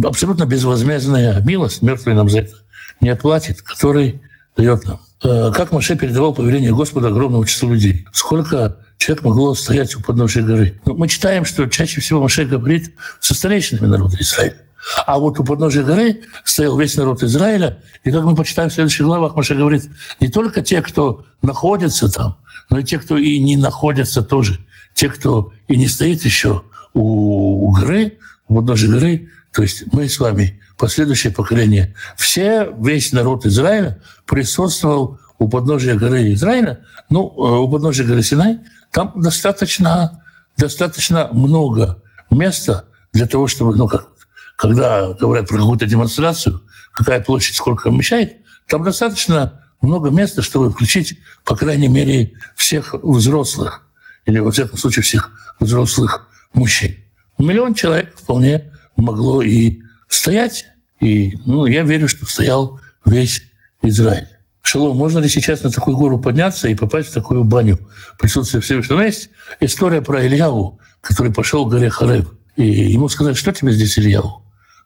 абсолютно 0.04 0.46
безвозмездная 0.46 1.42
милость, 1.42 1.82
мертвый 1.82 2.16
нам 2.16 2.30
за 2.30 2.40
это 2.40 2.56
не 3.02 3.10
отплатит, 3.10 3.62
который 3.62 4.22
дает 4.58 4.86
нам. 4.86 5.00
Э, 5.24 5.52
как 5.54 5.72
Маше 5.72 5.96
передавал 5.96 6.34
повеление 6.34 6.74
Господа 6.74 7.10
огромному 7.10 7.46
числу 7.46 7.74
людей. 7.74 8.08
Сколько 8.14 8.78
человек 8.98 9.24
могло 9.24 9.56
стоять 9.56 9.96
у 9.96 10.02
подножия 10.02 10.44
горы. 10.44 10.80
Ну, 10.86 10.96
мы 10.96 11.08
читаем, 11.08 11.46
что 11.46 11.68
чаще 11.68 12.02
всего 12.02 12.22
Маше 12.22 12.46
говорит 12.46 12.94
со 13.20 13.36
старейшинами 13.36 13.88
народа 13.88 14.18
Израиля. 14.20 14.65
А 15.06 15.18
вот 15.20 15.40
у 15.40 15.44
подножия 15.44 15.84
горы 15.84 16.22
стоял 16.44 16.78
весь 16.78 16.96
народ 16.96 17.24
Израиля. 17.24 17.82
И 18.04 18.12
как 18.12 18.24
мы 18.24 18.36
почитаем 18.36 18.70
в 18.70 18.74
следующих 18.74 19.06
главах, 19.06 19.36
Маша 19.36 19.56
говорит, 19.56 19.90
не 20.20 20.28
только 20.28 20.62
те, 20.62 20.82
кто 20.82 21.26
находится 21.42 22.12
там, 22.12 22.38
но 22.70 22.80
и 22.80 22.84
те, 22.84 23.00
кто 23.00 23.18
и 23.18 23.40
не 23.40 23.58
находятся 23.58 24.22
тоже. 24.22 24.60
Те, 24.94 25.10
кто 25.10 25.52
и 25.68 25.76
не 25.76 25.88
стоит 25.88 26.24
еще 26.24 26.64
у, 26.94 27.68
у 27.68 27.72
горы, 27.72 28.18
у 28.48 28.56
подножия 28.56 28.90
горы, 28.90 29.30
то 29.52 29.62
есть 29.62 29.92
мы 29.92 30.08
с 30.08 30.20
вами, 30.20 30.62
последующее 30.78 31.34
поколение, 31.34 31.96
все, 32.18 32.74
весь 32.80 33.12
народ 33.12 33.46
Израиля 33.46 34.02
присутствовал 34.26 35.20
у 35.40 35.50
подножия 35.50 35.96
горы 35.96 36.34
Израиля, 36.34 36.82
ну, 37.10 37.28
э, 37.28 37.60
у 37.60 37.70
подножия 37.70 38.06
горы 38.06 38.24
Синай, 38.24 38.60
там 38.92 39.14
достаточно, 39.16 40.24
достаточно 40.58 41.30
много 41.32 42.02
места 42.30 42.86
для 43.14 43.28
того, 43.28 43.48
чтобы, 43.48 43.76
ну, 43.76 43.88
как, 43.88 44.10
когда 44.56 45.14
говорят 45.14 45.48
про 45.48 45.58
какую-то 45.58 45.86
демонстрацию, 45.86 46.62
какая 46.94 47.22
площадь 47.22 47.56
сколько 47.56 47.90
вмещает, 47.90 48.38
там 48.68 48.84
достаточно 48.84 49.62
много 49.82 50.10
места, 50.10 50.42
чтобы 50.42 50.72
включить, 50.72 51.20
по 51.44 51.56
крайней 51.56 51.88
мере, 51.88 52.34
всех 52.56 52.94
взрослых, 52.94 53.88
или, 54.26 54.40
во 54.40 54.52
всяком 54.52 54.78
случае, 54.78 55.04
всех 55.04 55.32
взрослых 55.60 56.28
мужчин. 56.54 56.96
Миллион 57.38 57.74
человек 57.74 58.16
вполне 58.18 58.72
могло 58.96 59.42
и 59.42 59.82
стоять, 60.08 60.66
и 61.00 61.38
ну, 61.46 61.66
я 61.66 61.84
верю, 61.84 62.08
что 62.08 62.26
стоял 62.26 62.80
весь 63.06 63.44
Израиль. 63.82 64.28
Шалом, 64.62 64.98
можно 64.98 65.20
ли 65.20 65.30
сейчас 65.30 65.62
на 65.62 65.70
такую 65.70 65.96
гору 65.96 66.18
подняться 66.18 66.68
и 66.68 66.76
попасть 66.76 67.10
в 67.10 67.14
такую 67.14 67.44
баню 67.44 67.78
присутствия 68.18 68.62
Всевышнего? 68.62 68.98
Меня 68.98 69.08
есть 69.08 69.30
история 69.60 70.02
про 70.02 70.26
Ильяву, 70.26 70.80
который 71.02 71.32
пошел 71.32 71.68
к 71.68 71.70
горе 71.70 71.92
Харев. 71.92 72.34
И 72.56 72.66
ему 72.66 73.08
сказали, 73.10 73.36
что 73.36 73.52
тебе 73.52 73.74
здесь, 73.74 74.00
Ильяву? 74.00 74.45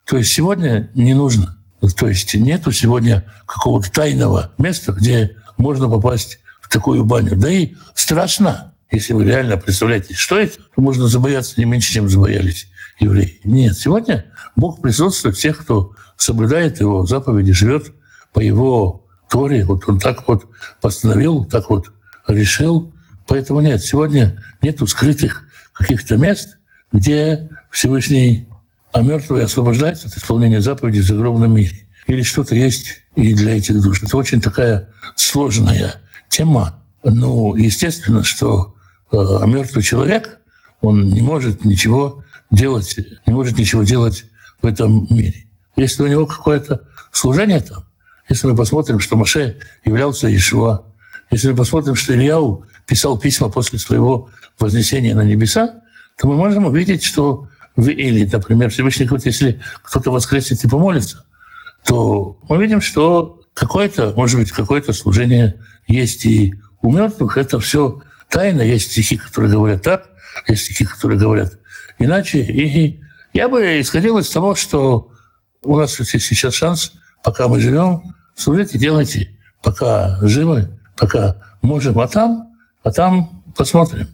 То 0.09 0.17
есть 0.17 0.33
сегодня 0.33 0.89
не 0.95 1.13
нужно. 1.13 1.55
То 1.95 2.07
есть 2.07 2.33
нету 2.33 2.71
сегодня 2.71 3.23
какого-то 3.45 3.91
тайного 3.91 4.51
места, 4.57 4.91
где 4.91 5.35
можно 5.57 5.87
попасть 5.87 6.39
в 6.61 6.67
такую 6.67 7.05
баню. 7.05 7.35
Да 7.35 7.47
и 7.47 7.75
страшно, 7.93 8.73
если 8.89 9.13
вы 9.13 9.25
реально 9.25 9.57
представляете, 9.57 10.15
что 10.15 10.39
это, 10.39 10.57
то 10.57 10.81
можно 10.81 11.07
забояться 11.07 11.53
не 11.57 11.65
меньше, 11.65 11.93
чем 11.93 12.09
забоялись 12.09 12.69
евреи. 12.99 13.39
Нет, 13.43 13.77
сегодня 13.77 14.25
Бог 14.55 14.81
присутствует 14.81 15.37
всех, 15.37 15.59
кто 15.59 15.93
соблюдает 16.17 16.79
его 16.79 17.05
заповеди, 17.05 17.53
живет 17.53 17.93
по 18.33 18.39
его 18.39 19.05
Торе, 19.29 19.63
вот 19.63 19.87
он 19.87 19.99
так 19.99 20.27
вот 20.27 20.47
постановил, 20.81 21.45
так 21.45 21.69
вот 21.69 21.91
решил. 22.27 22.91
Поэтому 23.27 23.61
нет, 23.61 23.83
сегодня 23.83 24.43
нету 24.63 24.87
скрытых 24.87 25.43
каких-то 25.71 26.17
мест, 26.17 26.57
где 26.91 27.47
Всевышний 27.69 28.48
а 28.91 29.01
мертвые 29.01 29.45
освобождаются 29.45 30.07
от 30.07 30.17
исполнения 30.17 30.61
заповедей 30.61 31.01
в 31.01 31.05
загробном 31.05 31.55
мире. 31.55 31.87
Или 32.07 32.23
что-то 32.23 32.55
есть 32.55 33.03
и 33.15 33.33
для 33.33 33.57
этих 33.57 33.81
душ. 33.81 34.01
Это 34.01 34.17
очень 34.17 34.41
такая 34.41 34.89
сложная 35.15 35.95
тема. 36.27 36.83
Ну, 37.03 37.55
естественно, 37.55 38.23
что 38.23 38.75
э, 39.11 39.17
мертвый 39.45 39.83
человек, 39.83 40.39
он 40.81 41.09
не 41.09 41.21
может 41.21 41.65
ничего 41.65 42.23
делать, 42.49 42.97
не 43.25 43.33
может 43.33 43.57
ничего 43.57 43.83
делать 43.83 44.25
в 44.61 44.65
этом 44.65 45.07
мире. 45.09 45.45
Если 45.75 46.03
у 46.03 46.07
него 46.07 46.25
какое-то 46.25 46.81
служение 47.11 47.61
там, 47.61 47.85
если 48.27 48.47
мы 48.47 48.55
посмотрим, 48.55 48.99
что 48.99 49.15
Маше 49.15 49.57
являлся 49.85 50.33
Ишуа, 50.35 50.83
если 51.31 51.51
мы 51.51 51.57
посмотрим, 51.57 51.95
что 51.95 52.13
Ильяу 52.13 52.65
писал 52.85 53.17
письма 53.17 53.49
после 53.49 53.79
своего 53.79 54.29
вознесения 54.59 55.15
на 55.15 55.23
небеса, 55.23 55.81
то 56.17 56.27
мы 56.27 56.35
можем 56.35 56.65
увидеть, 56.65 57.03
что 57.03 57.47
или, 57.81 58.29
например, 58.31 58.69
Всевышний 58.69 59.05
говорит, 59.05 59.25
если 59.25 59.61
кто-то 59.83 60.11
воскреснет 60.11 60.63
и 60.63 60.67
помолится, 60.67 61.25
то 61.85 62.37
мы 62.47 62.61
видим, 62.61 62.81
что 62.81 63.41
какое-то, 63.53 64.13
может 64.15 64.39
быть, 64.39 64.51
какое-то 64.51 64.93
служение 64.93 65.59
есть 65.87 66.25
и 66.25 66.53
у 66.81 66.91
мертвых. 66.91 67.37
Это 67.37 67.59
все 67.59 68.01
тайна. 68.29 68.61
Есть 68.61 68.91
стихи, 68.91 69.17
которые 69.17 69.51
говорят 69.51 69.83
так, 69.83 70.09
есть 70.47 70.65
стихи, 70.65 70.85
которые 70.85 71.19
говорят 71.19 71.59
иначе. 71.97 72.41
И 72.41 73.01
я 73.33 73.49
бы 73.49 73.81
исходил 73.81 74.17
из 74.17 74.29
того, 74.29 74.55
что 74.55 75.11
у 75.63 75.77
нас 75.77 75.99
есть 75.99 76.25
сейчас 76.25 76.53
шанс, 76.53 76.93
пока 77.23 77.47
мы 77.47 77.59
живем, 77.59 78.15
служите, 78.35 78.77
делайте, 78.77 79.37
пока 79.61 80.17
живы, 80.21 80.79
пока 80.97 81.35
можем, 81.61 81.99
а 81.99 82.07
там, 82.07 82.55
а 82.83 82.91
там 82.91 83.43
посмотрим. 83.55 84.07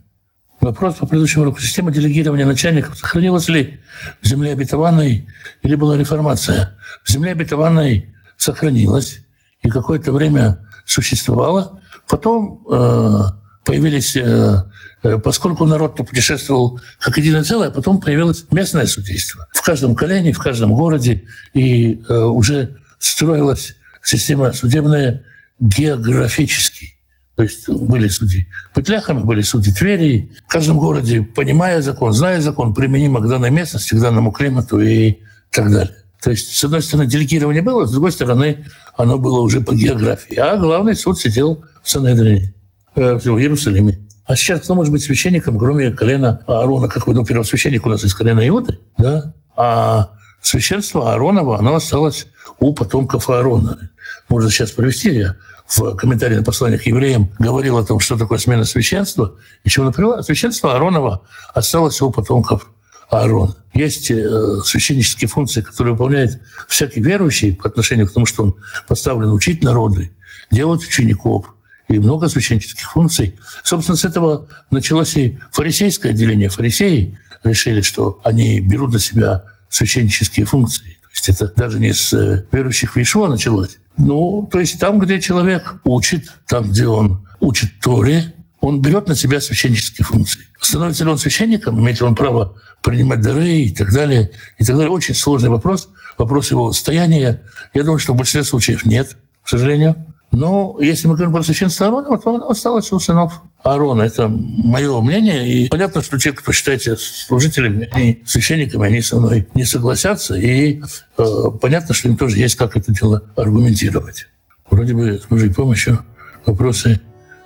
Вопрос 0.61 0.95
по 0.95 1.05
предыдущему 1.05 1.43
уроку. 1.43 1.59
Система 1.59 1.91
делегирования 1.91 2.45
начальников 2.45 2.97
сохранилась 2.97 3.49
ли 3.49 3.79
в 4.21 4.27
земле 4.27 4.53
обетованной 4.53 5.27
или 5.61 5.75
была 5.75 5.97
реформация? 5.97 6.77
В 7.03 7.11
земле 7.11 7.31
обетованной 7.31 8.13
сохранилась 8.37 9.19
и 9.61 9.69
какое-то 9.69 10.11
время 10.11 10.65
существовала. 10.85 11.81
Потом 12.07 12.63
э, 12.71 13.21
появились, 13.65 14.15
э, 14.15 14.63
э 15.03 15.17
поскольку 15.19 15.65
народ 15.65 15.97
путешествовал 15.97 16.79
как 16.99 17.17
единое 17.17 17.43
целое, 17.43 17.69
потом 17.69 17.99
появилось 17.99 18.45
местное 18.51 18.85
судейство. 18.85 19.47
В 19.51 19.61
каждом 19.61 19.95
колене, 19.95 20.31
в 20.31 20.39
каждом 20.39 20.73
городе. 20.73 21.25
И 21.53 22.01
э, 22.07 22.17
уже 22.17 22.77
строилась 22.99 23.75
система 24.01 24.53
судебная 24.53 25.23
географически. 25.59 26.94
То 27.35 27.43
есть 27.43 27.67
были 27.69 28.07
судьи 28.07 28.47
Петляхами, 28.73 29.19
были 29.19 29.41
судьи 29.41 29.73
Твери. 29.73 30.31
В 30.47 30.51
каждом 30.51 30.79
городе, 30.79 31.21
понимая 31.21 31.81
закон, 31.81 32.13
зная 32.13 32.39
закон, 32.39 32.73
применимо 32.73 33.19
к 33.19 33.27
данной 33.27 33.51
местности, 33.51 33.93
к 33.93 33.99
данному 33.99 34.31
климату 34.31 34.79
и 34.79 35.19
так 35.51 35.69
далее. 35.71 35.95
То 36.21 36.31
есть, 36.31 36.55
с 36.55 36.63
одной 36.63 36.81
стороны, 36.81 37.07
делегирование 37.07 37.61
было, 37.61 37.85
с 37.85 37.91
другой 37.91 38.11
стороны, 38.11 38.65
оно 38.97 39.19
было 39.19 39.41
уже 39.41 39.61
по 39.61 39.75
географии. 39.75 40.35
А 40.35 40.57
главный 40.57 40.95
суд 40.95 41.19
сидел 41.19 41.63
в 41.83 41.89
Санедрине, 41.89 42.53
э, 42.95 43.15
в 43.15 43.37
Иерусалиме. 43.37 43.99
А 44.25 44.35
сейчас 44.35 44.61
кто 44.61 44.73
может 44.73 44.91
быть 44.91 45.03
священником, 45.03 45.59
кроме 45.59 45.91
колена 45.91 46.41
Аарона? 46.47 46.87
Как 46.87 47.05
вы, 47.05 47.13
ну, 47.13 47.23
первосвященник 47.23 47.85
у 47.85 47.89
нас 47.89 48.03
из 48.03 48.15
колена 48.15 48.47
Иуды, 48.47 48.79
да? 48.97 49.35
А 49.55 50.13
священство 50.41 51.11
Ааронова, 51.11 51.59
оно 51.59 51.75
осталось 51.75 52.27
у 52.59 52.73
потомков 52.73 53.29
Аарона. 53.29 53.91
Можно 54.29 54.49
сейчас 54.49 54.71
провести, 54.71 55.13
я 55.13 55.35
в 55.67 55.95
комментарии 55.95 56.35
на 56.35 56.43
послание 56.43 56.79
к 56.79 56.85
евреям 56.85 57.31
говорил 57.39 57.77
о 57.77 57.85
том, 57.85 57.99
что 57.99 58.17
такое 58.17 58.37
смена 58.37 58.65
священства, 58.65 59.35
и 59.63 59.69
чего 59.69 59.85
например, 59.85 60.23
священство 60.23 60.73
Ааронова 60.73 61.23
осталось 61.53 62.01
у 62.01 62.11
потомков 62.11 62.69
Аарона. 63.09 63.55
Есть 63.73 64.09
э, 64.11 64.61
священнические 64.63 65.27
функции, 65.27 65.61
которые 65.61 65.93
выполняет 65.93 66.41
всякий 66.67 67.01
верующий 67.01 67.55
по 67.55 67.67
отношению 67.67 68.07
к 68.07 68.13
тому, 68.13 68.25
что 68.25 68.43
он 68.43 68.55
поставлен 68.87 69.31
учить 69.31 69.63
народы, 69.63 70.11
делать 70.51 70.83
учеников, 70.83 71.55
и 71.87 71.99
много 71.99 72.27
священнических 72.29 72.91
функций. 72.91 73.37
Собственно, 73.63 73.95
с 73.95 74.05
этого 74.05 74.47
началось 74.71 75.15
и 75.17 75.37
фарисейское 75.51 76.13
отделение. 76.13 76.49
Фарисеи 76.49 77.19
решили, 77.43 77.81
что 77.81 78.19
они 78.23 78.59
берут 78.59 78.93
на 78.93 78.99
себя 78.99 79.43
священнические 79.69 80.45
функции. 80.47 80.94
Это 81.27 81.47
даже 81.55 81.79
не 81.79 81.93
с 81.93 82.13
э, 82.13 82.45
верующих 82.51 82.93
в 82.93 82.97
Иешуа 82.97 83.27
началось, 83.27 83.77
ну, 83.97 84.47
то 84.51 84.59
есть 84.59 84.79
там, 84.79 84.99
где 84.99 85.19
человек 85.19 85.75
учит, 85.83 86.31
там, 86.47 86.69
где 86.69 86.87
он 86.87 87.25
учит 87.39 87.79
Торе, 87.81 88.33
он 88.59 88.81
берет 88.81 89.07
на 89.07 89.15
себя 89.15 89.39
священнические 89.39 90.05
функции. 90.05 90.41
Становится 90.59 91.03
ли 91.03 91.11
он 91.11 91.17
священником, 91.17 91.79
имеет 91.79 91.99
ли 91.99 92.05
он 92.05 92.15
право 92.15 92.55
принимать 92.81 93.21
дары 93.21 93.47
и 93.47 93.73
так 93.73 93.93
далее, 93.93 94.31
и 94.57 94.65
так 94.65 94.75
далее. 94.75 94.91
Очень 94.91 95.15
сложный 95.15 95.49
вопрос, 95.49 95.89
вопрос 96.17 96.51
его 96.51 96.71
состояния. 96.71 97.41
Я 97.73 97.83
думаю, 97.83 97.99
что 97.99 98.13
в 98.13 98.17
большинстве 98.17 98.43
случаев 98.43 98.85
нет, 98.85 99.17
к 99.43 99.49
сожалению. 99.49 99.95
Но 100.31 100.77
если 100.81 101.07
мы 101.07 101.15
говорим 101.15 101.33
про 101.33 101.43
священство 101.43 101.87
Аарона, 101.87 102.17
то 102.17 102.35
оно 102.35 102.49
осталось 102.49 102.91
у 102.91 102.99
сынов 102.99 103.41
Аарона. 103.63 104.03
Это 104.03 104.27
мое 104.27 104.99
мнение. 105.01 105.47
И 105.47 105.69
понятно, 105.69 106.01
что 106.01 106.17
те, 106.17 106.33
кто 106.33 106.51
считаете 106.51 106.97
служителями, 106.97 107.89
они 107.91 108.21
священниками, 108.25 108.85
они 108.85 109.01
со 109.01 109.17
мной 109.17 109.47
не 109.53 109.63
согласятся. 109.63 110.35
И 110.35 110.81
э, 111.17 111.25
понятно, 111.61 111.93
что 111.93 112.09
им 112.09 112.17
тоже 112.17 112.37
есть 112.37 112.55
как 112.55 112.75
это 112.75 112.91
дело 112.91 113.23
аргументировать. 113.35 114.27
Вроде 114.69 114.93
бы 114.93 115.19
с 115.19 115.25
Божьей 115.25 115.53
помощью 115.53 115.99
вопросы 116.45 116.99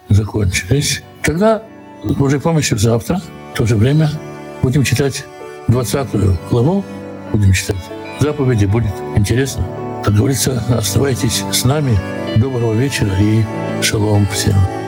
закончились. 0.09 1.03
Тогда 1.21 1.63
с 2.03 2.11
Божьей 2.13 2.39
помощью 2.39 2.77
завтра, 2.77 3.21
в 3.53 3.57
то 3.57 3.65
же 3.65 3.75
время, 3.75 4.09
будем 4.61 4.83
читать 4.83 5.25
20 5.67 6.07
главу, 6.49 6.83
будем 7.31 7.53
читать 7.53 7.77
заповеди, 8.19 8.65
будет 8.65 8.93
интересно. 9.15 9.65
Как 10.03 10.13
говорится, 10.13 10.63
оставайтесь 10.69 11.43
с 11.51 11.65
нами. 11.65 11.97
Доброго 12.37 12.73
вечера 12.73 13.11
и 13.19 13.43
шалом 13.81 14.25
всем. 14.27 14.78